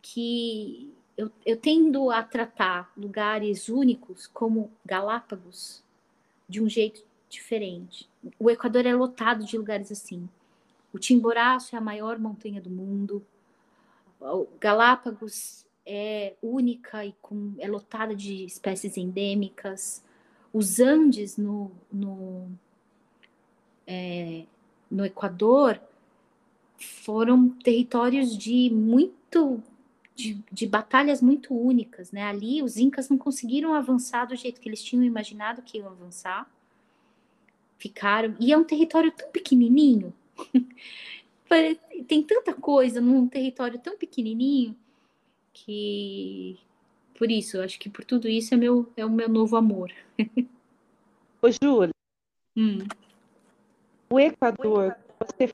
que 0.02 0.92
eu, 1.16 1.30
eu 1.46 1.56
tendo 1.56 2.10
a 2.10 2.22
tratar 2.22 2.92
lugares 2.96 3.68
únicos 3.68 4.26
como 4.26 4.70
Galápagos 4.84 5.82
de 6.46 6.62
um 6.62 6.68
jeito 6.68 7.02
diferente. 7.30 8.08
O 8.38 8.50
Equador 8.50 8.84
é 8.84 8.94
lotado 8.94 9.44
de 9.44 9.56
lugares 9.56 9.90
assim. 9.90 10.28
O 10.92 10.98
Timboraço 10.98 11.74
é 11.74 11.78
a 11.78 11.82
maior 11.82 12.18
montanha 12.18 12.60
do 12.60 12.70
mundo. 12.70 13.24
O 14.20 14.46
Galápagos 14.60 15.64
é 15.86 16.34
única 16.42 17.04
e 17.04 17.14
com, 17.22 17.54
é 17.58 17.66
lotada 17.66 18.14
de 18.14 18.44
espécies 18.44 18.96
endêmicas. 18.96 20.04
Os 20.52 20.78
Andes 20.78 21.36
no, 21.36 21.72
no, 21.90 22.48
é, 23.86 24.44
no 24.90 25.04
Equador 25.04 25.80
foram 26.78 27.48
territórios 27.48 28.36
de 28.36 28.70
muito 28.70 29.62
de, 30.14 30.38
de, 30.52 30.66
batalhas 30.66 31.20
muito 31.20 31.54
únicas, 31.54 32.12
né? 32.12 32.22
Ali 32.22 32.62
os 32.62 32.76
incas 32.76 33.08
não 33.08 33.18
conseguiram 33.18 33.74
avançar 33.74 34.26
do 34.26 34.36
jeito 34.36 34.60
que 34.60 34.68
eles 34.68 34.82
tinham 34.82 35.02
imaginado 35.04 35.62
que 35.62 35.78
iam 35.78 35.88
avançar. 35.88 36.48
Ficaram 37.78 38.36
e 38.38 38.52
é 38.52 38.56
um 38.56 38.64
território 38.64 39.10
tão 39.10 39.28
pequenininho 39.30 40.14
Tem 42.08 42.22
tanta 42.22 42.52
coisa 42.54 43.00
num 43.00 43.28
território 43.28 43.78
tão 43.78 43.96
pequenininho 43.96 44.76
que 45.52 46.58
por 47.16 47.30
isso, 47.30 47.60
acho 47.60 47.78
que 47.78 47.88
por 47.88 48.04
tudo 48.04 48.28
isso 48.28 48.54
é 48.54 48.56
meu 48.56 48.92
é 48.96 49.04
o 49.04 49.10
meu 49.10 49.28
novo 49.28 49.56
amor. 49.56 49.92
Ô, 51.40 51.48
Júlia, 51.50 51.90
hum. 52.56 52.78
O 54.14 54.20
Equador, 54.20 54.96
você, 55.18 55.52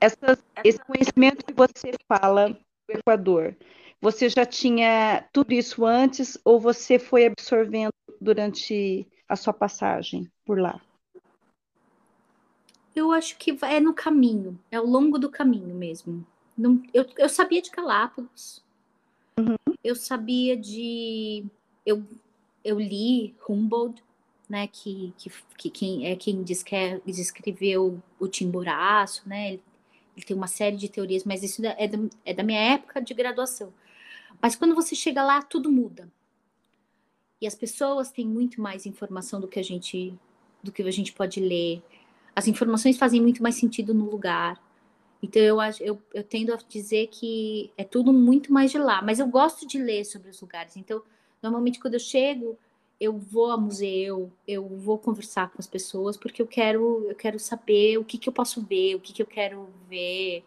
essas, 0.00 0.42
esse 0.64 0.78
conhecimento 0.78 1.44
que 1.44 1.52
você 1.52 1.92
fala 2.08 2.48
do 2.48 2.58
Equador, 2.88 3.54
você 4.00 4.30
já 4.30 4.46
tinha 4.46 5.28
tudo 5.30 5.52
isso 5.52 5.84
antes 5.84 6.38
ou 6.42 6.58
você 6.58 6.98
foi 6.98 7.26
absorvendo 7.26 7.92
durante 8.18 9.06
a 9.28 9.36
sua 9.36 9.52
passagem 9.52 10.30
por 10.46 10.58
lá? 10.58 10.80
Eu 12.96 13.12
acho 13.12 13.36
que 13.36 13.58
é 13.62 13.80
no 13.80 13.92
caminho, 13.92 14.58
é 14.70 14.76
ao 14.76 14.86
longo 14.86 15.18
do 15.18 15.28
caminho 15.28 15.74
mesmo. 15.74 16.26
Não, 16.56 16.82
eu, 16.94 17.04
eu 17.18 17.28
sabia 17.28 17.60
de 17.60 17.68
Galápagos, 17.68 18.64
uhum. 19.38 19.56
eu 19.82 19.94
sabia 19.94 20.56
de. 20.56 21.44
Eu, 21.84 22.02
eu 22.64 22.80
li 22.80 23.34
Humboldt, 23.46 24.02
né, 24.48 24.66
que, 24.66 25.12
que, 25.16 25.30
que 25.56 25.70
quem 25.70 26.06
é 26.06 26.16
quem 26.16 26.42
descreveu 26.42 28.02
o 28.18 28.28
Timboraço, 28.28 29.28
né, 29.28 29.54
ele, 29.54 29.62
ele, 30.16 30.26
tem 30.26 30.36
uma 30.36 30.46
série 30.46 30.76
de 30.76 30.88
teorias, 30.88 31.24
mas 31.24 31.42
isso 31.42 31.64
é 31.64 31.88
da, 31.88 31.98
é 32.24 32.34
da 32.34 32.42
minha 32.42 32.60
época 32.60 33.00
de 33.00 33.14
graduação. 33.14 33.72
Mas 34.40 34.54
quando 34.54 34.74
você 34.74 34.94
chega 34.94 35.24
lá, 35.24 35.42
tudo 35.42 35.72
muda. 35.72 36.10
E 37.40 37.46
as 37.46 37.54
pessoas 37.54 38.10
têm 38.10 38.26
muito 38.26 38.60
mais 38.60 38.86
informação 38.86 39.40
do 39.40 39.48
que 39.48 39.58
a 39.58 39.64
gente 39.64 40.14
do 40.62 40.72
que 40.72 40.82
a 40.82 40.90
gente 40.90 41.12
pode 41.12 41.40
ler 41.40 41.82
as 42.34 42.48
informações 42.48 42.98
fazem 42.98 43.20
muito 43.20 43.42
mais 43.42 43.54
sentido 43.54 43.94
no 43.94 44.10
lugar. 44.10 44.60
Então 45.22 45.40
eu, 45.40 45.58
eu, 45.80 46.02
eu 46.12 46.24
tendo 46.24 46.52
a 46.52 46.58
dizer 46.68 47.06
que 47.06 47.72
é 47.78 47.84
tudo 47.84 48.12
muito 48.12 48.52
mais 48.52 48.70
de 48.70 48.78
lá. 48.78 49.00
Mas 49.00 49.18
eu 49.18 49.26
gosto 49.26 49.66
de 49.66 49.78
ler 49.78 50.04
sobre 50.04 50.30
os 50.30 50.40
lugares. 50.40 50.76
Então, 50.76 51.02
normalmente 51.42 51.78
quando 51.78 51.94
eu 51.94 52.00
chego, 52.00 52.58
eu 53.04 53.18
vou 53.18 53.50
ao 53.50 53.60
museu, 53.60 54.32
eu 54.46 54.66
vou 54.66 54.98
conversar 54.98 55.50
com 55.50 55.58
as 55.58 55.66
pessoas, 55.66 56.16
porque 56.16 56.40
eu 56.40 56.46
quero, 56.46 57.06
eu 57.08 57.14
quero 57.14 57.38
saber 57.38 57.98
o 57.98 58.04
que, 58.04 58.18
que 58.18 58.28
eu 58.28 58.32
posso 58.32 58.62
ver, 58.62 58.94
o 58.96 59.00
que, 59.00 59.12
que 59.12 59.22
eu 59.22 59.26
quero 59.26 59.68
ver, 59.88 60.44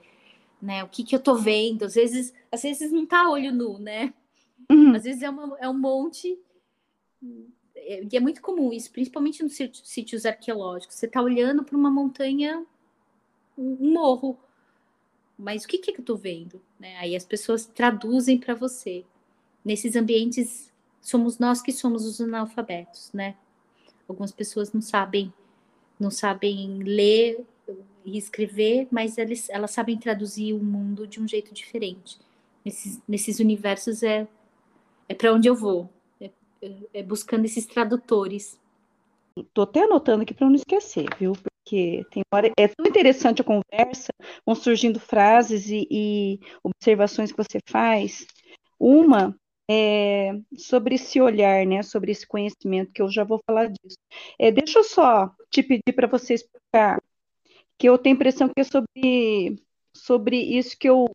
né? 0.62 0.84
O 0.84 0.88
que, 0.88 1.04
que 1.04 1.15
eu 1.15 1.20
tô 1.20 1.36
vendo. 1.36 1.84
Às 1.84 1.96
vezes, 1.96 2.34
às 2.52 2.62
vezes 2.63 2.91
não 2.91 3.06
tá 3.06 3.30
olho 3.30 3.54
nu, 3.54 3.78
né? 3.80 4.13
Uhum. 4.70 4.96
Às 4.96 5.04
vezes 5.04 5.22
é, 5.22 5.30
uma, 5.30 5.58
é 5.60 5.70
um 5.70 5.78
monte 5.78 6.38
é, 7.76 8.04
e 8.04 8.17
é 8.17 8.20
muito 8.20 8.41
comum 8.41 8.74
isso, 8.74 8.91
principalmente 8.91 9.41
nos 9.41 9.58
sítios 9.84 10.26
arqueológicos. 10.26 10.96
Você 10.96 11.06
está 11.06 11.22
olhando 11.22 11.63
para 11.63 11.78
uma 11.78 11.89
montanha, 11.89 12.65
um 13.58 13.93
morro, 13.93 14.38
mas 15.38 15.63
o 15.63 15.67
que, 15.67 15.78
que 15.78 15.91
eu 15.91 16.00
estou 16.00 16.17
vendo? 16.17 16.62
Né? 16.80 16.98
Aí 16.98 17.15
as 17.15 17.26
pessoas 17.26 17.65
traduzem 17.65 18.38
para 18.38 18.54
você. 18.54 19.06
Nesses 19.63 19.96
ambientes, 19.96 20.72
somos 21.01 21.38
nós 21.39 21.62
que 21.62 21.71
somos 21.71 22.05
os 22.05 22.19
analfabetos, 22.19 23.12
né? 23.13 23.36
Algumas 24.07 24.31
pessoas 24.31 24.71
não 24.71 24.81
sabem, 24.81 25.33
não 25.99 26.12
sabem 26.12 26.79
ler 26.79 27.45
e 28.05 28.17
escrever, 28.17 28.88
mas 28.89 29.17
eles, 29.17 29.49
elas 29.49 29.71
sabem 29.71 29.97
traduzir 29.97 30.53
o 30.53 30.63
mundo 30.63 31.05
de 31.05 31.19
um 31.19 31.27
jeito 31.27 31.53
diferente. 31.53 32.17
Nesses, 32.63 33.01
nesses 33.07 33.39
universos 33.39 34.03
é, 34.03 34.27
é 35.10 35.13
para 35.13 35.33
onde 35.33 35.47
eu 35.47 35.55
vou, 35.55 35.89
é, 36.93 37.03
buscando 37.03 37.45
esses 37.45 37.65
tradutores. 37.65 38.60
Estou 39.36 39.63
até 39.63 39.83
anotando 39.83 40.23
aqui 40.23 40.33
para 40.33 40.47
não 40.47 40.55
esquecer, 40.55 41.05
viu? 41.19 41.33
Porque 41.33 42.05
tem 42.12 42.23
hora, 42.33 42.51
é 42.57 42.67
tão 42.67 42.86
interessante 42.86 43.41
a 43.41 43.45
conversa, 43.45 44.12
vão 44.45 44.55
surgindo 44.55 44.99
frases 44.99 45.69
e, 45.69 45.88
e 45.91 46.39
observações 46.63 47.31
que 47.31 47.38
você 47.38 47.60
faz. 47.67 48.25
Uma 48.79 49.38
é, 49.69 50.39
sobre 50.58 50.95
esse 50.95 51.19
olhar, 51.19 51.65
né, 51.65 51.84
sobre 51.84 52.12
esse 52.12 52.25
conhecimento, 52.25 52.91
que 52.91 53.01
eu 53.01 53.10
já 53.10 53.23
vou 53.23 53.41
falar 53.45 53.67
disso. 53.67 53.97
É, 54.39 54.51
deixa 54.51 54.80
eu 54.80 54.84
só 54.84 55.32
te 55.49 55.62
pedir 55.62 55.93
para 55.93 56.08
você 56.08 56.36
explicar, 56.36 57.01
que 57.77 57.88
eu 57.88 57.97
tenho 57.97 58.15
a 58.15 58.17
impressão 58.17 58.49
que 58.49 58.62
é 58.62 58.63
sobre, 58.63 59.62
sobre 59.93 60.38
isso 60.38 60.77
que 60.77 60.89
eu 60.89 61.06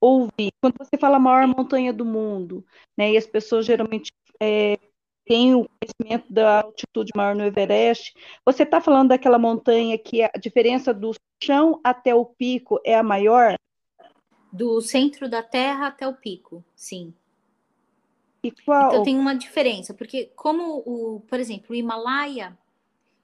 ouvi. 0.00 0.50
Quando 0.60 0.74
você 0.78 0.96
fala 0.98 1.18
maior 1.18 1.46
montanha 1.46 1.92
do 1.92 2.04
mundo, 2.04 2.64
né, 2.96 3.12
e 3.12 3.16
as 3.16 3.26
pessoas 3.26 3.66
geralmente 3.66 4.12
é, 4.40 4.78
tem 5.26 5.54
o 5.54 5.68
conhecimento 5.68 6.32
da 6.32 6.62
altitude 6.62 7.12
maior 7.14 7.34
no 7.34 7.44
Everest. 7.44 8.14
Você 8.46 8.62
está 8.62 8.80
falando 8.80 9.08
daquela 9.08 9.38
montanha 9.38 9.98
que 9.98 10.22
a 10.22 10.30
diferença 10.40 10.94
do 10.94 11.12
chão 11.42 11.80
até 11.84 12.14
o 12.14 12.24
pico 12.24 12.80
é 12.84 12.96
a 12.96 13.02
maior? 13.02 13.56
Do 14.50 14.80
centro 14.80 15.28
da 15.28 15.42
Terra 15.42 15.88
até 15.88 16.08
o 16.08 16.14
pico, 16.14 16.64
sim. 16.74 17.12
E 18.42 18.50
qual? 18.50 18.88
Então 18.88 19.02
tem 19.02 19.18
uma 19.18 19.34
diferença, 19.34 19.92
porque 19.92 20.30
como 20.36 20.82
o, 20.86 21.20
por 21.28 21.40
exemplo, 21.40 21.66
o 21.70 21.74
Himalaia, 21.74 22.56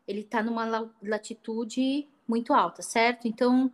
ele 0.07 0.21
está 0.21 0.43
numa 0.43 0.91
latitude 1.03 2.09
muito 2.27 2.53
alta, 2.53 2.83
certo? 2.83 3.29
Então 3.29 3.73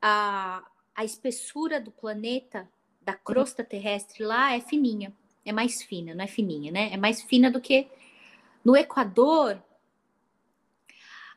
a, 0.00 0.62
a 0.94 1.04
espessura 1.04 1.80
do 1.80 1.90
planeta, 1.90 2.68
da 3.00 3.14
crosta 3.14 3.64
terrestre 3.64 4.22
lá 4.22 4.54
é 4.54 4.60
fininha 4.60 5.12
é 5.48 5.52
mais 5.52 5.82
fina, 5.82 6.14
não 6.14 6.24
é 6.24 6.26
fininha, 6.26 6.70
né? 6.70 6.92
É 6.92 6.96
mais 6.96 7.22
fina 7.22 7.50
do 7.50 7.60
que 7.60 7.88
no 8.64 8.76
Equador. 8.76 9.62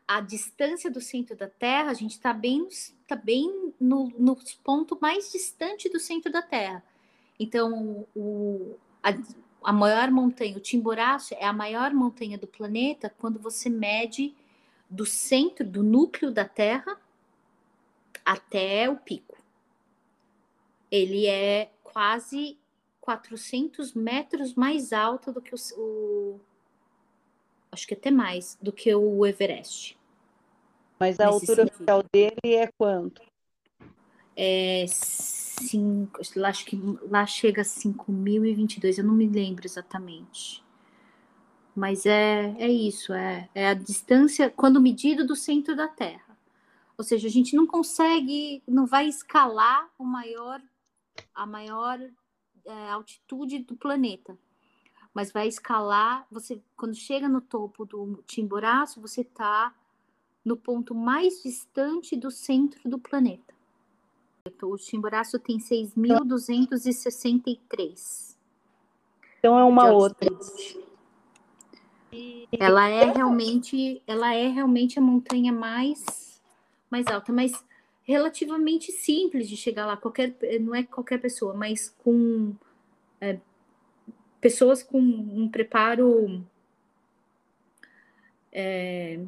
A 0.07 0.19
distância 0.19 0.91
do 0.91 0.99
centro 0.99 1.35
da 1.35 1.47
Terra, 1.47 1.91
a 1.91 1.93
gente 1.93 2.11
está 2.11 2.33
bem, 2.33 2.67
tá 3.07 3.15
bem 3.15 3.73
no, 3.79 4.11
no 4.19 4.37
ponto 4.63 4.97
mais 4.99 5.31
distante 5.31 5.87
do 5.87 5.99
centro 5.99 6.29
da 6.29 6.41
Terra. 6.41 6.83
Então, 7.39 8.05
o, 8.13 8.75
a, 9.03 9.13
a 9.63 9.73
maior 9.73 10.11
montanha, 10.11 10.57
o 10.57 10.59
Timboraço, 10.59 11.33
é 11.35 11.45
a 11.45 11.53
maior 11.53 11.93
montanha 11.93 12.37
do 12.37 12.47
planeta 12.47 13.13
quando 13.17 13.39
você 13.39 13.69
mede 13.69 14.33
do 14.89 15.05
centro, 15.05 15.65
do 15.65 15.83
núcleo 15.83 16.31
da 16.31 16.45
Terra 16.45 16.99
até 18.25 18.89
o 18.89 18.97
pico. 18.97 19.37
Ele 20.89 21.25
é 21.25 21.71
quase 21.83 22.57
400 22.99 23.93
metros 23.93 24.53
mais 24.53 24.91
alta 24.91 25.31
do 25.31 25.41
que 25.41 25.55
o, 25.55 25.57
o, 25.77 26.39
acho 27.71 27.87
que 27.87 27.93
até 27.93 28.11
mais 28.11 28.57
do 28.61 28.71
que 28.71 28.93
o 28.93 29.25
Everest. 29.25 29.97
Mas 30.99 31.19
a 31.19 31.27
altura 31.27 31.63
oficial 31.63 32.03
dele 32.11 32.55
é 32.55 32.67
quanto? 32.77 33.21
É 34.35 34.85
cinco, 35.67 36.21
lá, 36.35 36.49
acho 36.49 36.65
que 36.65 36.79
lá 37.09 37.25
chega 37.25 37.61
a 37.61 37.65
5.022, 37.65 38.97
eu 38.97 39.03
não 39.03 39.13
me 39.13 39.27
lembro 39.27 39.65
exatamente. 39.65 40.63
Mas 41.75 42.05
é, 42.05 42.53
é 42.59 42.69
isso, 42.69 43.13
é, 43.13 43.49
é 43.55 43.69
a 43.69 43.73
distância 43.73 44.49
quando 44.49 44.81
medido 44.81 45.25
do 45.25 45.35
centro 45.35 45.75
da 45.75 45.87
Terra. 45.87 46.37
Ou 46.97 47.03
seja, 47.03 47.27
a 47.27 47.31
gente 47.31 47.55
não 47.55 47.65
consegue, 47.65 48.61
não 48.67 48.85
vai 48.85 49.07
escalar 49.07 49.89
o 49.97 50.03
maior, 50.03 50.61
a 51.33 51.45
maior 51.45 51.99
é, 52.65 52.89
altitude 52.89 53.59
do 53.59 53.75
planeta, 53.75 54.37
mas 55.13 55.31
vai 55.31 55.47
escalar. 55.47 56.27
Você, 56.29 56.61
quando 56.75 56.95
chega 56.95 57.27
no 57.27 57.41
topo 57.41 57.85
do 57.85 58.23
Timboraço, 58.27 59.01
você 59.01 59.21
está 59.21 59.73
no 60.43 60.57
ponto 60.57 60.93
mais 60.93 61.41
distante 61.41 62.15
do 62.15 62.31
centro 62.31 62.89
do 62.89 62.99
planeta. 62.99 63.50
O 64.61 64.77
Chimboraço 64.77 65.39
tem 65.39 65.57
6.263. 65.57 68.35
Então 69.39 69.57
é 69.57 69.63
uma 69.63 69.89
outra. 69.91 70.29
Ela 72.59 72.89
é 72.89 73.09
realmente, 73.11 74.03
ela 74.05 74.33
é 74.33 74.47
realmente 74.47 74.99
a 74.99 75.01
montanha 75.01 75.53
mais 75.53 76.29
mais 76.89 77.07
alta, 77.07 77.31
mas 77.31 77.53
relativamente 78.03 78.91
simples 78.91 79.47
de 79.47 79.55
chegar 79.55 79.85
lá. 79.85 79.95
Qualquer, 79.95 80.35
não 80.59 80.75
é 80.75 80.83
qualquer 80.83 81.19
pessoa, 81.19 81.53
mas 81.53 81.95
com 82.03 82.53
é, 83.21 83.39
pessoas 84.41 84.83
com 84.83 84.99
um 84.99 85.47
preparo 85.49 86.43
é, 88.51 89.21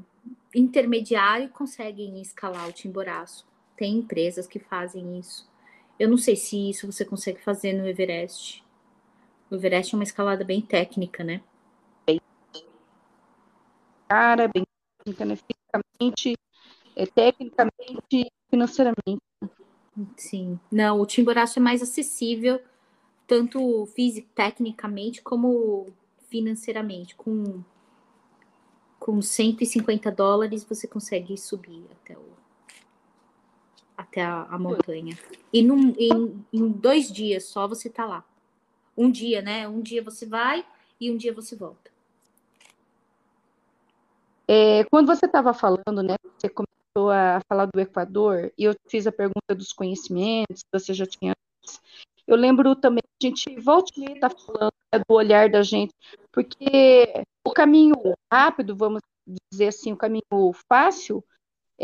intermediário 0.53 1.47
conseguem 1.49 2.21
escalar 2.21 2.67
o 2.67 2.73
Timboraço. 2.73 3.47
Tem 3.75 3.97
empresas 3.97 4.47
que 4.47 4.59
fazem 4.59 5.19
isso. 5.19 5.47
Eu 5.99 6.09
não 6.09 6.17
sei 6.17 6.35
se 6.35 6.69
isso 6.69 6.91
você 6.91 7.05
consegue 7.05 7.41
fazer 7.41 7.73
no 7.73 7.87
Everest. 7.87 8.63
O 9.49 9.55
Everest 9.55 9.93
é 9.93 9.97
uma 9.97 10.03
escalada 10.03 10.43
bem 10.43 10.61
técnica, 10.61 11.23
né? 11.23 11.41
Cara, 14.07 14.47
bem 14.47 14.63
técnica, 14.97 15.25
né? 15.25 15.35
Fisicamente, 15.35 16.37
é, 16.95 17.05
tecnicamente, 17.05 18.31
financeiramente. 18.49 19.21
Sim. 20.17 20.59
Não, 20.71 20.99
o 20.99 21.05
Timboraço 21.05 21.59
é 21.59 21.61
mais 21.61 21.81
acessível, 21.81 22.59
tanto 23.27 23.85
físico, 23.87 24.29
tecnicamente, 24.35 25.21
como 25.21 25.87
financeiramente. 26.29 27.15
Com, 27.15 27.63
com 28.99 29.21
150 29.21 30.11
dólares, 30.11 30.63
você 30.63 30.87
consegue 30.87 31.37
subir 31.37 31.83
até 31.91 32.17
o 32.17 32.32
até 33.97 34.23
a, 34.23 34.43
a 34.43 34.57
montanha. 34.57 35.17
E 35.51 35.61
num, 35.61 35.93
em, 35.97 36.45
em 36.51 36.67
dois 36.69 37.11
dias 37.11 37.45
só 37.45 37.67
você 37.67 37.89
tá 37.89 38.05
lá. 38.05 38.23
Um 38.97 39.09
dia, 39.09 39.41
né? 39.41 39.67
Um 39.67 39.81
dia 39.81 40.03
você 40.03 40.25
vai 40.25 40.65
e 40.99 41.11
um 41.11 41.17
dia 41.17 41.33
você 41.33 41.55
volta. 41.55 41.91
É, 44.47 44.83
quando 44.85 45.07
você 45.07 45.25
estava 45.25 45.53
falando, 45.53 46.03
né? 46.03 46.15
Você 46.37 46.49
começou 46.49 47.09
a 47.11 47.41
falar 47.47 47.65
do 47.65 47.79
Equador 47.79 48.51
e 48.57 48.65
eu 48.65 48.75
fiz 48.87 49.07
a 49.07 49.11
pergunta 49.11 49.55
dos 49.55 49.73
conhecimentos, 49.73 50.63
você 50.71 50.93
já 50.93 51.05
tinha. 51.05 51.33
Eu 52.27 52.35
lembro 52.35 52.75
também, 52.75 53.01
a 53.21 53.25
gente 53.25 53.59
volta 53.59 53.91
e 53.95 53.99
meia 53.99 54.19
tá 54.19 54.29
falando 54.29 54.73
né, 54.93 54.99
do 54.99 55.13
olhar 55.13 55.49
da 55.49 55.63
gente, 55.63 55.93
porque 56.31 57.25
o 57.45 57.51
caminho 57.51 57.95
rápido, 58.31 58.75
vamos 58.75 59.01
dizer 59.51 59.67
assim, 59.67 59.91
o 59.91 59.97
caminho 59.97 60.23
fácil, 60.69 61.23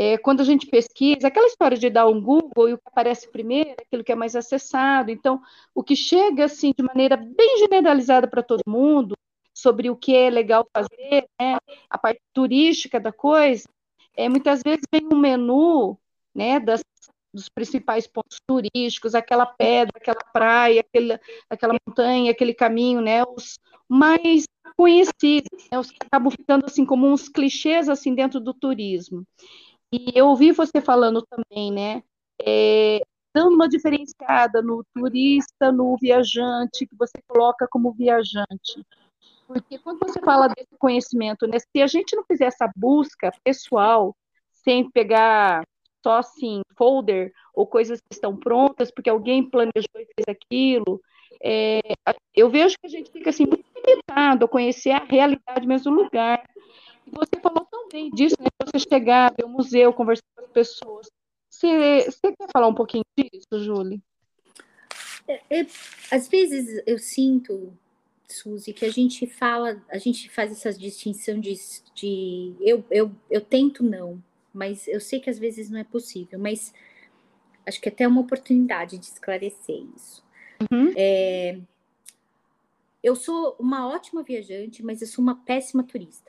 é, 0.02 0.18
quando 0.18 0.40
a 0.40 0.46
gente 0.46 0.66
pesquisa, 0.66 1.28
aquela 1.28 1.48
história 1.48 1.78
de 1.78 1.90
dar 1.90 2.08
um 2.08 2.22
Google 2.22 2.70
e 2.70 2.74
o 2.74 2.78
que 2.78 2.84
aparece 2.86 3.30
primeiro, 3.30 3.76
aquilo 3.82 4.02
que 4.02 4.14
é 4.14 4.16
mais 4.16 4.34
acessado. 4.34 5.12
Então, 5.12 5.42
o 5.76 5.84
que 5.84 5.94
chega 5.94 6.46
assim 6.46 6.72
de 6.72 6.82
maneira 6.82 7.18
bem 7.18 7.58
generalizada 7.58 8.26
para 8.26 8.42
todo 8.42 8.62
mundo 8.66 9.14
sobre 9.54 9.90
o 9.90 9.98
que 9.98 10.16
é 10.16 10.30
legal 10.30 10.66
fazer, 10.74 11.28
né, 11.38 11.58
a 11.90 11.98
parte 11.98 12.22
turística 12.32 12.98
da 12.98 13.12
coisa, 13.12 13.68
é, 14.16 14.30
muitas 14.30 14.62
vezes 14.64 14.86
vem 14.90 15.06
um 15.12 15.18
menu 15.18 15.98
né, 16.34 16.62
das, 16.62 16.80
dos 17.34 17.50
principais 17.50 18.08
pontos 18.08 18.40
turísticos, 18.48 19.14
aquela 19.14 19.46
pedra, 19.46 19.92
aquela 19.98 20.24
praia, 20.32 20.80
aquele, 20.80 21.20
aquela 21.50 21.76
montanha, 21.86 22.32
aquele 22.32 22.54
caminho, 22.54 23.02
né, 23.02 23.22
os 23.26 23.60
mais 23.90 24.46
conhecidos, 24.78 25.50
né, 25.70 25.78
os 25.78 25.92
que 25.92 25.98
acabam 26.06 26.32
ficando 26.32 26.66
assim 26.68 26.86
como 26.86 27.06
uns 27.06 27.28
clichês 27.28 27.90
assim 27.90 28.16
dentro 28.16 28.40
do 28.40 28.54
turismo. 28.54 29.26
E 29.91 30.12
eu 30.13 30.28
ouvi 30.28 30.52
você 30.52 30.80
falando 30.82 31.25
também, 31.28 31.71
né? 31.71 32.04
É, 32.41 33.02
dando 33.34 33.56
uma 33.56 33.67
diferenciada 33.67 34.62
no 34.62 34.84
turista, 34.93 35.71
no 35.71 35.95
viajante, 35.99 36.86
que 36.86 36.95
você 36.95 37.19
coloca 37.28 37.67
como 37.69 37.91
viajante. 37.91 38.86
Porque 39.47 39.80
quando 39.80 39.99
você 39.99 40.19
fala 40.19 40.47
desse 40.47 40.78
conhecimento, 40.78 41.47
né, 41.47 41.58
se 41.60 41.82
a 41.82 41.88
gente 41.88 42.15
não 42.15 42.23
fizer 42.23 42.45
essa 42.45 42.71
busca 42.75 43.32
pessoal, 43.43 44.15
sem 44.52 44.89
pegar 44.91 45.63
só 46.04 46.17
assim, 46.17 46.62
folder 46.78 47.34
ou 47.54 47.65
coisas 47.65 47.99
que 47.99 48.13
estão 48.13 48.38
prontas, 48.38 48.91
porque 48.91 49.10
alguém 49.10 49.49
planejou 49.49 49.95
e 49.95 50.06
fez 50.06 50.25
aquilo, 50.28 51.02
é, 51.43 51.80
eu 52.36 52.49
vejo 52.49 52.75
que 52.80 52.88
a 52.88 52.89
gente 52.89 53.12
fica 53.12 53.30
assim, 53.30 53.45
muito 53.45 53.65
limitado 53.75 54.45
a 54.45 54.49
conhecer 54.49 54.91
a 54.91 55.04
realidade 55.04 55.67
mesmo 55.67 55.91
do 55.91 56.04
lugar. 56.04 56.43
Você 57.12 57.41
falou 57.41 57.65
tão 57.65 57.88
bem 57.89 58.10
disso, 58.12 58.36
né? 58.39 58.48
Você 58.65 58.80
chegar, 58.80 59.34
ver 59.36 59.45
o 59.45 59.50
museu, 59.50 59.93
conversar 59.93 60.24
com 60.36 60.45
as 60.45 60.52
pessoas. 60.52 61.08
Você, 61.50 62.06
você 62.06 62.36
quer 62.36 62.48
falar 62.52 62.67
um 62.67 62.74
pouquinho 62.74 63.04
disso, 63.17 63.63
Júlia? 63.63 64.00
É, 65.28 65.62
é, 65.62 65.67
às 66.12 66.28
vezes 66.28 66.82
eu 66.86 66.98
sinto, 66.98 67.72
Suzy, 68.28 68.74
que 68.74 68.86
a 68.86 68.91
gente 68.91 69.28
fala, 69.28 69.82
a 69.89 69.98
gente 69.98 70.30
faz 70.30 70.52
essa 70.52 70.74
distinção 70.74 71.39
de, 71.39 71.54
de 71.93 72.56
eu, 72.62 72.84
eu, 72.89 73.12
eu 73.30 73.41
tento 73.41 73.84
não, 73.84 74.22
mas 74.54 74.88
eu 74.88 75.00
sei 75.00 75.19
que 75.19 75.30
às 75.30 75.38
vezes 75.38 75.69
não 75.69 75.80
é 75.80 75.84
possível, 75.84 76.39
mas 76.39 76.74
acho 77.65 77.80
que 77.80 77.89
é 77.89 77.91
até 77.91 78.08
uma 78.08 78.22
oportunidade 78.22 78.98
de 78.98 79.06
esclarecer 79.06 79.84
isso. 79.95 80.24
Uhum. 80.72 80.93
É, 80.95 81.60
eu 83.04 83.15
sou 83.15 83.56
uma 83.60 83.88
ótima 83.88 84.24
viajante, 84.24 84.84
mas 84.84 85.02
eu 85.02 85.08
sou 85.08 85.22
uma 85.24 85.36
péssima 85.36 85.84
turista. 85.84 86.29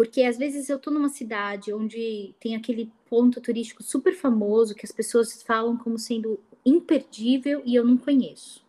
Porque 0.00 0.22
às 0.22 0.38
vezes 0.38 0.70
eu 0.70 0.78
tô 0.78 0.90
numa 0.90 1.10
cidade 1.10 1.74
onde 1.74 2.34
tem 2.40 2.56
aquele 2.56 2.90
ponto 3.06 3.38
turístico 3.38 3.82
super 3.82 4.16
famoso 4.16 4.74
que 4.74 4.86
as 4.86 4.90
pessoas 4.90 5.42
falam 5.42 5.76
como 5.76 5.98
sendo 5.98 6.40
imperdível 6.64 7.60
e 7.66 7.74
eu 7.74 7.84
não 7.84 7.98
conheço. 7.98 8.64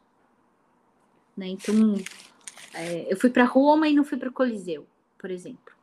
Né? 1.37 1.47
Então, 1.47 1.95
é, 2.73 3.07
eu 3.09 3.15
fui 3.15 3.29
para 3.29 3.45
Roma 3.45 3.87
e 3.87 3.95
não 3.95 4.03
fui 4.03 4.17
para 4.17 4.27
o 4.27 4.33
Coliseu, 4.33 4.85
por 5.17 5.31
exemplo. 5.31 5.73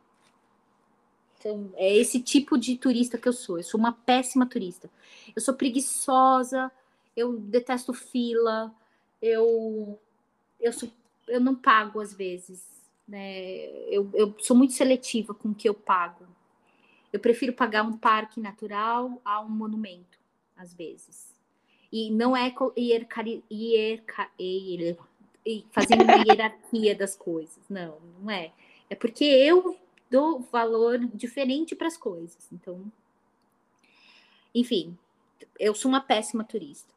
Então, 1.38 1.72
é 1.76 1.96
esse 1.96 2.20
tipo 2.20 2.58
de 2.58 2.76
turista 2.76 3.16
que 3.16 3.26
eu 3.26 3.32
sou. 3.32 3.56
Eu 3.56 3.64
sou 3.64 3.80
uma 3.80 3.92
péssima 3.92 4.44
turista. 4.44 4.90
Eu 5.34 5.40
sou 5.40 5.54
preguiçosa, 5.54 6.70
eu 7.16 7.38
detesto 7.38 7.94
fila, 7.94 8.70
eu 9.22 9.98
eu, 10.60 10.74
sou, 10.74 10.92
eu 11.26 11.40
não 11.40 11.54
pago 11.54 12.02
às 12.02 12.12
vezes. 12.12 12.77
Né? 13.08 13.66
Eu, 13.88 14.10
eu 14.12 14.34
sou 14.38 14.54
muito 14.54 14.74
seletiva 14.74 15.32
com 15.32 15.48
o 15.48 15.54
que 15.54 15.68
eu 15.68 15.74
pago. 15.74 16.26
Eu 17.10 17.18
prefiro 17.18 17.54
pagar 17.54 17.82
um 17.82 17.96
parque 17.96 18.38
natural 18.38 19.20
a 19.24 19.40
um 19.40 19.48
monumento, 19.48 20.18
às 20.54 20.74
vezes. 20.74 21.34
E 21.90 22.10
não 22.10 22.36
é 22.36 22.54
hierarquia, 22.76 23.42
hier, 23.48 24.98
fazendo 25.70 26.04
uma 26.04 26.16
hierarquia 26.28 26.94
das 26.94 27.16
coisas. 27.16 27.58
Não, 27.68 27.98
não 28.20 28.30
é. 28.30 28.52
É 28.90 28.94
porque 28.94 29.24
eu 29.24 29.78
dou 30.10 30.40
valor 30.40 30.98
diferente 31.14 31.74
para 31.74 31.86
as 31.86 31.96
coisas. 31.96 32.46
Então, 32.52 32.92
enfim, 34.54 34.96
eu 35.58 35.74
sou 35.74 35.88
uma 35.88 36.00
péssima 36.00 36.44
turista. 36.44 36.92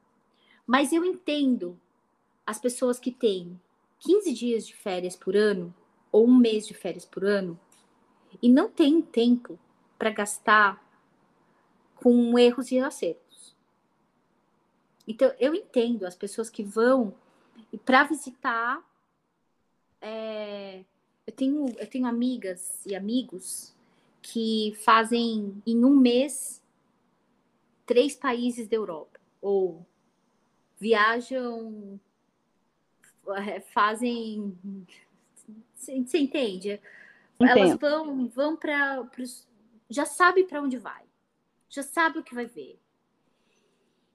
Mas 0.67 0.91
eu 0.91 1.05
entendo 1.05 1.79
as 2.45 2.59
pessoas 2.59 2.99
que 2.99 3.11
têm 3.11 3.59
15 3.99 4.33
dias 4.33 4.67
de 4.67 4.75
férias 4.75 5.15
por 5.15 5.35
ano 5.35 5.73
ou 6.11 6.27
um 6.27 6.35
mês 6.35 6.67
de 6.67 6.73
férias 6.73 7.05
por 7.05 7.23
ano 7.23 7.59
e 8.41 8.49
não 8.49 8.69
tem 8.69 9.01
tempo 9.01 9.57
para 9.97 10.09
gastar 10.09 10.83
com 11.95 12.37
erros 12.37 12.71
e 12.71 12.79
acertos. 12.79 13.55
Então, 15.07 15.33
eu 15.39 15.53
entendo 15.53 16.05
as 16.05 16.15
pessoas 16.15 16.49
que 16.49 16.63
vão 16.63 17.13
para 17.85 18.03
visitar. 18.03 18.81
É, 19.99 20.83
eu, 21.27 21.33
tenho, 21.33 21.65
eu 21.77 21.87
tenho 21.87 22.05
amigas 22.07 22.85
e 22.85 22.95
amigos 22.95 23.75
que 24.21 24.73
fazem 24.83 25.61
em 25.65 25.83
um 25.83 25.95
mês 25.95 26.61
três 27.85 28.15
países 28.15 28.67
da 28.67 28.77
Europa, 28.77 29.19
ou 29.41 29.85
viajam, 30.79 31.99
é, 33.45 33.59
fazem 33.59 34.57
você 35.81 36.17
entende? 36.17 36.79
Entendo. 37.39 37.59
Elas 37.59 37.77
vão, 37.77 38.27
vão 38.27 38.55
para. 38.55 39.07
Já 39.89 40.05
sabe 40.05 40.43
para 40.43 40.61
onde 40.61 40.77
vai. 40.77 41.03
Já 41.69 41.83
sabe 41.83 42.19
o 42.19 42.23
que 42.23 42.35
vai 42.35 42.45
ver. 42.45 42.79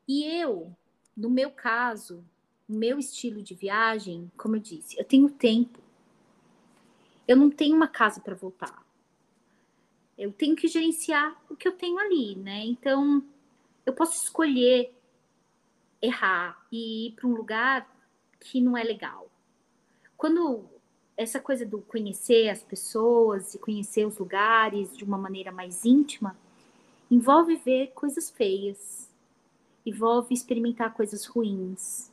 E 0.07 0.25
eu, 0.25 0.75
no 1.17 1.29
meu 1.29 1.51
caso, 1.51 2.25
o 2.69 2.73
meu 2.73 2.99
estilo 2.99 3.43
de 3.43 3.55
viagem, 3.55 4.31
como 4.37 4.57
eu 4.57 4.61
disse, 4.61 4.99
eu 4.99 5.05
tenho 5.05 5.29
tempo. 5.29 5.81
Eu 7.27 7.37
não 7.37 7.51
tenho 7.51 7.75
uma 7.75 7.89
casa 7.89 8.21
para 8.21 8.35
voltar. 8.35 8.85
Eu 10.17 10.33
tenho 10.33 10.55
que 10.55 10.69
gerenciar 10.69 11.37
o 11.51 11.57
que 11.57 11.67
eu 11.67 11.73
tenho 11.73 11.99
ali, 11.99 12.37
né? 12.37 12.65
Então, 12.65 13.23
eu 13.85 13.93
posso 13.93 14.23
escolher 14.23 14.95
errar 16.01 16.65
e 16.71 17.09
ir 17.09 17.13
para 17.13 17.27
um 17.27 17.35
lugar 17.35 17.91
que 18.39 18.61
não 18.61 18.77
é 18.77 18.85
legal. 18.85 19.31
Quando 20.17 20.69
essa 21.17 21.41
coisa 21.41 21.65
do 21.65 21.79
conhecer 21.83 22.49
as 22.49 22.63
pessoas 22.63 23.55
e 23.55 23.59
conhecer 23.59 24.07
os 24.07 24.19
lugares 24.19 24.97
de 24.97 25.05
uma 25.05 25.17
maneira 25.17 25.51
mais 25.51 25.85
íntima 25.85 26.37
envolve 27.11 27.57
ver 27.57 27.93
coisas 27.95 28.31
feias, 28.31 29.09
envolve 29.85 30.35
experimentar 30.35 30.93
coisas 30.93 31.25
ruins, 31.25 32.11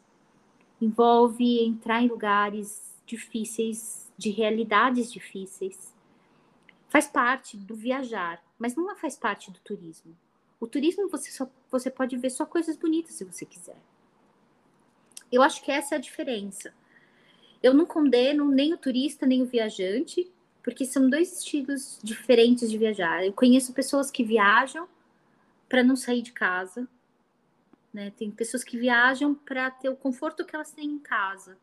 envolve 0.79 1.63
entrar 1.63 2.01
em 2.01 2.07
lugares 2.07 2.93
difíceis, 3.05 4.11
de 4.17 4.29
realidades 4.29 5.11
difíceis. 5.11 5.93
Faz 6.87 7.07
parte 7.07 7.57
do 7.57 7.75
viajar, 7.75 8.43
mas 8.57 8.75
não 8.75 8.95
faz 8.95 9.15
parte 9.15 9.49
do 9.49 9.59
turismo. 9.59 10.15
O 10.59 10.67
turismo 10.67 11.09
você 11.09 11.31
só 11.31 11.49
você 11.69 11.89
pode 11.89 12.15
ver 12.15 12.29
só 12.29 12.45
coisas 12.45 12.77
bonitas 12.77 13.15
se 13.15 13.25
você 13.25 13.45
quiser. 13.45 13.77
Eu 15.31 15.41
acho 15.41 15.63
que 15.63 15.71
essa 15.71 15.95
é 15.95 15.97
a 15.97 16.01
diferença. 16.01 16.71
Eu 17.63 17.73
não 17.73 17.85
condeno 17.85 18.51
nem 18.51 18.73
o 18.73 18.77
turista 18.77 19.25
nem 19.25 19.41
o 19.41 19.45
viajante, 19.45 20.29
porque 20.61 20.85
são 20.85 21.09
dois 21.09 21.39
estilos 21.39 21.97
diferentes 22.03 22.69
de 22.69 22.77
viajar. 22.77 23.25
Eu 23.25 23.31
conheço 23.31 23.73
pessoas 23.73 24.11
que 24.11 24.23
viajam 24.23 24.87
para 25.69 25.81
não 25.81 25.95
sair 25.95 26.21
de 26.21 26.33
casa, 26.33 26.87
né? 27.93 28.11
Tem 28.17 28.29
pessoas 28.29 28.63
que 28.63 28.77
viajam 28.77 29.33
para 29.33 29.71
ter 29.71 29.87
o 29.87 29.95
conforto 29.95 30.45
que 30.45 30.55
elas 30.55 30.71
têm 30.71 30.85
em 30.85 30.99
casa, 30.99 31.57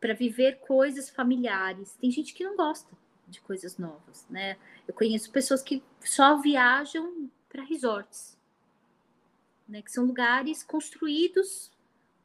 para 0.00 0.14
viver 0.14 0.60
coisas 0.60 1.10
familiares. 1.10 1.96
Tem 2.00 2.10
gente 2.10 2.32
que 2.32 2.44
não 2.44 2.56
gosta 2.56 2.90
de 3.28 3.40
coisas 3.40 3.76
novas, 3.76 4.26
né? 4.30 4.56
Eu 4.88 4.94
conheço 4.94 5.30
pessoas 5.30 5.62
que 5.62 5.82
só 6.00 6.40
viajam 6.40 7.30
para 7.48 7.62
resorts, 7.62 8.38
né? 9.68 9.82
Que 9.82 9.92
são 9.92 10.04
lugares 10.04 10.62
construídos 10.62 11.70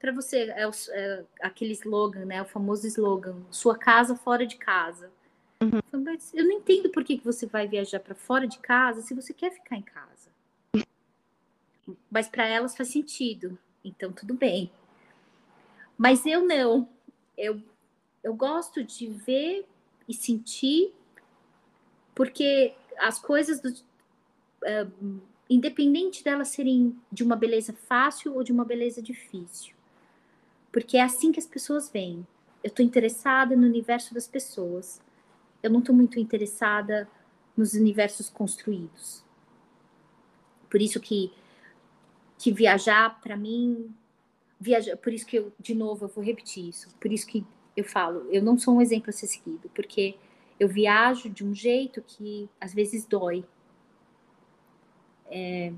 para 0.01 0.11
você 0.11 0.51
é, 0.55 0.67
o, 0.67 0.71
é, 0.89 1.23
aquele 1.39 1.73
slogan, 1.73 2.25
né? 2.25 2.41
O 2.41 2.45
famoso 2.45 2.87
slogan: 2.87 3.35
sua 3.51 3.77
casa 3.77 4.15
fora 4.15 4.47
de 4.47 4.57
casa. 4.57 5.11
Uhum. 5.61 5.79
Eu 6.33 6.43
não 6.43 6.53
entendo 6.53 6.89
por 6.89 7.03
que, 7.03 7.19
que 7.19 7.23
você 7.23 7.45
vai 7.45 7.67
viajar 7.67 7.99
para 7.99 8.15
fora 8.15 8.47
de 8.47 8.57
casa 8.57 9.03
se 9.03 9.13
você 9.13 9.31
quer 9.31 9.51
ficar 9.51 9.77
em 9.77 9.83
casa. 9.83 10.31
Mas 12.09 12.27
para 12.27 12.47
elas 12.47 12.75
faz 12.75 12.89
sentido, 12.89 13.57
então 13.85 14.11
tudo 14.11 14.33
bem. 14.33 14.71
Mas 15.95 16.25
eu 16.25 16.43
não. 16.43 16.89
Eu, 17.37 17.61
eu 18.23 18.33
gosto 18.33 18.83
de 18.83 19.07
ver 19.07 19.67
e 20.09 20.13
sentir, 20.15 20.91
porque 22.15 22.73
as 22.97 23.19
coisas 23.19 23.61
do, 23.61 23.69
uh, 23.69 25.21
independente 25.47 26.23
delas 26.23 26.47
serem 26.47 26.99
de 27.11 27.23
uma 27.23 27.35
beleza 27.35 27.71
fácil 27.71 28.33
ou 28.33 28.43
de 28.43 28.51
uma 28.51 28.65
beleza 28.65 28.99
difícil. 28.99 29.75
Porque 30.71 30.97
é 30.97 31.01
assim 31.01 31.31
que 31.31 31.39
as 31.39 31.45
pessoas 31.45 31.89
veem. 31.89 32.25
Eu 32.63 32.69
estou 32.69 32.85
interessada 32.85 33.55
no 33.55 33.65
universo 33.65 34.13
das 34.13 34.27
pessoas. 34.27 35.01
Eu 35.61 35.69
não 35.69 35.79
estou 35.79 35.93
muito 35.93 36.19
interessada 36.19 37.09
nos 37.55 37.73
universos 37.73 38.29
construídos. 38.29 39.23
Por 40.69 40.81
isso 40.81 40.99
que, 40.99 41.31
que 42.37 42.51
viajar, 42.51 43.19
para 43.19 43.35
mim, 43.35 43.93
viajar, 44.59 44.95
por 44.95 45.11
isso 45.11 45.25
que 45.25 45.37
eu, 45.37 45.51
de 45.59 45.75
novo, 45.75 46.05
eu 46.05 46.09
vou 46.09 46.23
repetir 46.23 46.69
isso. 46.69 46.95
Por 46.99 47.11
isso 47.11 47.27
que 47.27 47.45
eu 47.75 47.83
falo, 47.83 48.27
eu 48.31 48.41
não 48.41 48.57
sou 48.57 48.75
um 48.75 48.81
exemplo 48.81 49.09
a 49.09 49.13
ser 49.13 49.27
seguido, 49.27 49.69
porque 49.73 50.15
eu 50.59 50.67
viajo 50.67 51.29
de 51.29 51.43
um 51.43 51.53
jeito 51.53 52.01
que 52.01 52.49
às 52.59 52.73
vezes 52.73 53.05
dói, 53.05 53.43
é, 55.25 55.73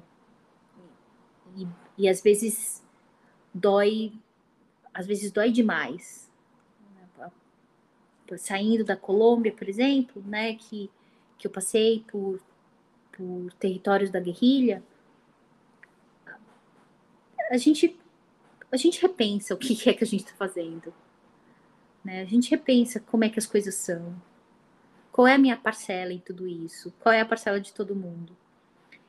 e, 1.55 1.67
e 1.97 2.09
às 2.09 2.21
vezes 2.21 2.83
dói, 3.53 4.11
às 4.93 5.07
vezes 5.07 5.31
dói 5.31 5.51
demais. 5.51 6.31
Saindo 8.37 8.83
da 8.83 8.95
Colômbia, 8.95 9.51
por 9.51 9.69
exemplo, 9.69 10.23
né, 10.25 10.55
que, 10.55 10.89
que 11.37 11.45
eu 11.45 11.51
passei 11.51 12.03
por, 12.07 12.41
por 13.11 13.53
territórios 13.59 14.09
da 14.09 14.19
guerrilha, 14.19 14.81
a 17.51 17.57
gente, 17.57 17.99
a 18.71 18.77
gente 18.77 18.99
repensa 18.99 19.53
o 19.53 19.57
que 19.57 19.87
é 19.87 19.93
que 19.93 20.03
a 20.03 20.07
gente 20.07 20.21
está 20.21 20.35
fazendo. 20.35 20.91
Né? 22.03 22.21
A 22.21 22.25
gente 22.25 22.49
repensa 22.49 22.99
como 22.99 23.23
é 23.23 23.29
que 23.29 23.37
as 23.37 23.45
coisas 23.45 23.75
são. 23.75 24.19
Qual 25.11 25.27
é 25.27 25.35
a 25.35 25.37
minha 25.37 25.55
parcela 25.55 26.11
em 26.11 26.19
tudo 26.19 26.47
isso? 26.47 26.91
Qual 26.99 27.13
é 27.13 27.21
a 27.21 27.25
parcela 27.25 27.61
de 27.61 27.71
todo 27.71 27.95
mundo? 27.95 28.35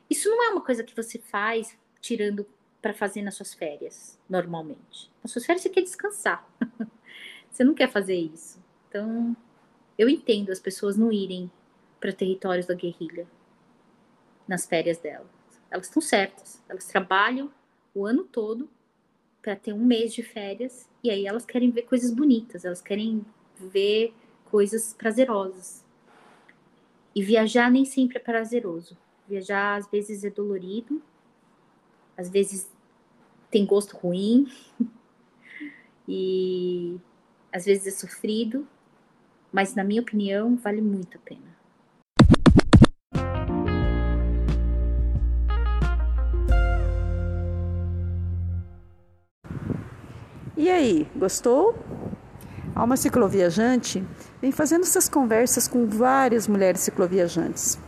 Isso 0.09 0.29
não 0.29 0.43
é 0.45 0.49
uma 0.51 0.61
coisa 0.61 0.85
que 0.85 0.95
você 0.95 1.19
faz 1.19 1.79
tirando 2.01 2.47
para 2.85 2.93
fazer 2.93 3.23
nas 3.23 3.35
suas 3.35 3.55
férias, 3.55 4.21
normalmente. 4.29 5.11
Nas 5.23 5.33
suas 5.33 5.47
férias 5.47 5.63
você 5.63 5.71
quer 5.71 5.81
descansar. 5.81 6.47
você 7.51 7.65
não 7.65 7.73
quer 7.73 7.91
fazer 7.91 8.15
isso. 8.15 8.63
Então, 8.87 9.35
eu 9.97 10.07
entendo 10.07 10.53
as 10.53 10.61
pessoas 10.61 10.95
não 10.95 11.11
irem 11.11 11.51
para 11.99 12.13
territórios 12.13 12.67
da 12.67 12.75
guerrilha 12.75 13.27
nas 14.47 14.67
férias 14.67 14.99
delas. 14.99 15.27
Elas 15.71 15.87
estão 15.87 16.03
certas. 16.03 16.63
Elas 16.69 16.85
trabalham 16.87 17.51
o 17.95 18.05
ano 18.05 18.23
todo 18.23 18.69
para 19.41 19.57
ter 19.57 19.73
um 19.73 19.83
mês 19.83 20.13
de 20.13 20.23
férias 20.23 20.87
e 21.03 21.09
aí 21.09 21.27
elas 21.27 21.47
querem 21.47 21.71
ver 21.71 21.85
coisas 21.85 22.13
bonitas, 22.13 22.67
elas 22.67 22.83
querem 22.83 23.25
ver 23.59 24.13
coisas 24.51 24.93
prazerosas. 24.93 25.83
E 27.15 27.23
viajar 27.23 27.71
nem 27.71 27.87
sempre 27.87 28.19
é 28.19 28.21
prazeroso. 28.21 28.95
Viajar 29.27 29.77
às 29.77 29.91
vezes 29.91 30.23
é 30.23 30.29
dolorido, 30.29 31.03
às 32.17 32.29
vezes 32.29 32.74
tem 33.55 33.65
gosto 33.65 33.97
ruim, 33.97 34.49
e 36.09 36.99
às 37.53 37.65
vezes 37.65 37.87
é 37.87 37.91
sofrido, 37.93 38.67
mas 39.53 39.77
na 39.77 39.85
minha 39.85 40.03
opinião 40.03 40.57
vale 40.57 40.81
muito 40.81 41.17
a 41.17 41.21
pena. 41.21 41.55
E 50.57 50.69
aí, 50.69 51.07
gostou? 51.15 51.77
Alma 52.75 52.97
Cicloviajante 52.97 54.03
vem 54.43 54.51
fazendo 54.51 54.83
essas 54.83 55.09
conversas 55.09 55.69
com 55.69 55.87
várias 55.87 56.49
mulheres 56.49 56.81
cicloviajantes. 56.81 57.79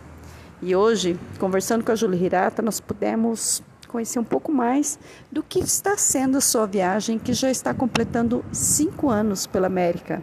E 0.63 0.77
hoje, 0.77 1.19
conversando 1.41 1.85
com 1.85 1.91
a 1.91 1.97
Júlia 1.97 2.25
Hirata, 2.25 2.63
nós 2.63 2.79
pudemos 2.79 3.65
conhecer 3.87 4.19
um 4.19 4.25
pouco 4.25 4.53
mais 4.53 4.99
do 5.31 5.43
que 5.43 5.59
está 5.59 5.97
sendo 5.97 6.39
a 6.39 6.41
sua 6.41 6.67
viagem, 6.67 7.19
que 7.19 7.33
já 7.33 7.51
está 7.51 7.73
completando 7.73 8.45
cinco 8.53 9.09
anos 9.09 9.47
pela 9.47 9.67
América. 9.67 10.23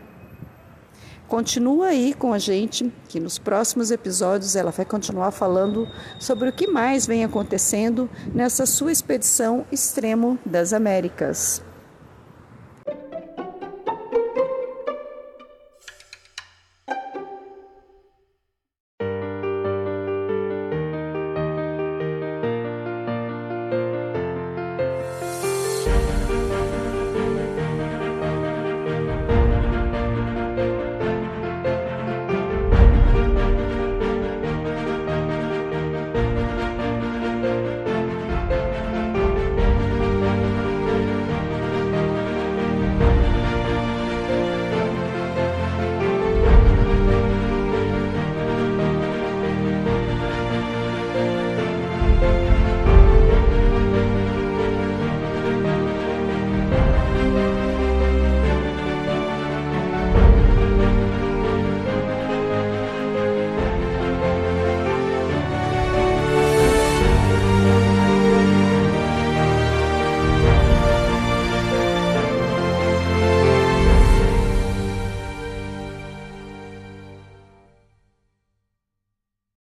Continua 1.28 1.88
aí 1.88 2.14
com 2.14 2.32
a 2.32 2.38
gente, 2.38 2.94
que 3.08 3.20
nos 3.20 3.40
próximos 3.40 3.90
episódios 3.90 4.56
ela 4.56 4.70
vai 4.70 4.86
continuar 4.86 5.32
falando 5.32 5.88
sobre 6.20 6.50
o 6.50 6.54
que 6.54 6.68
mais 6.68 7.08
vem 7.08 7.24
acontecendo 7.24 8.10
nessa 8.34 8.66
sua 8.66 8.92
expedição 8.92 9.66
extremo 9.72 10.38
das 10.46 10.74
Américas. 10.74 11.64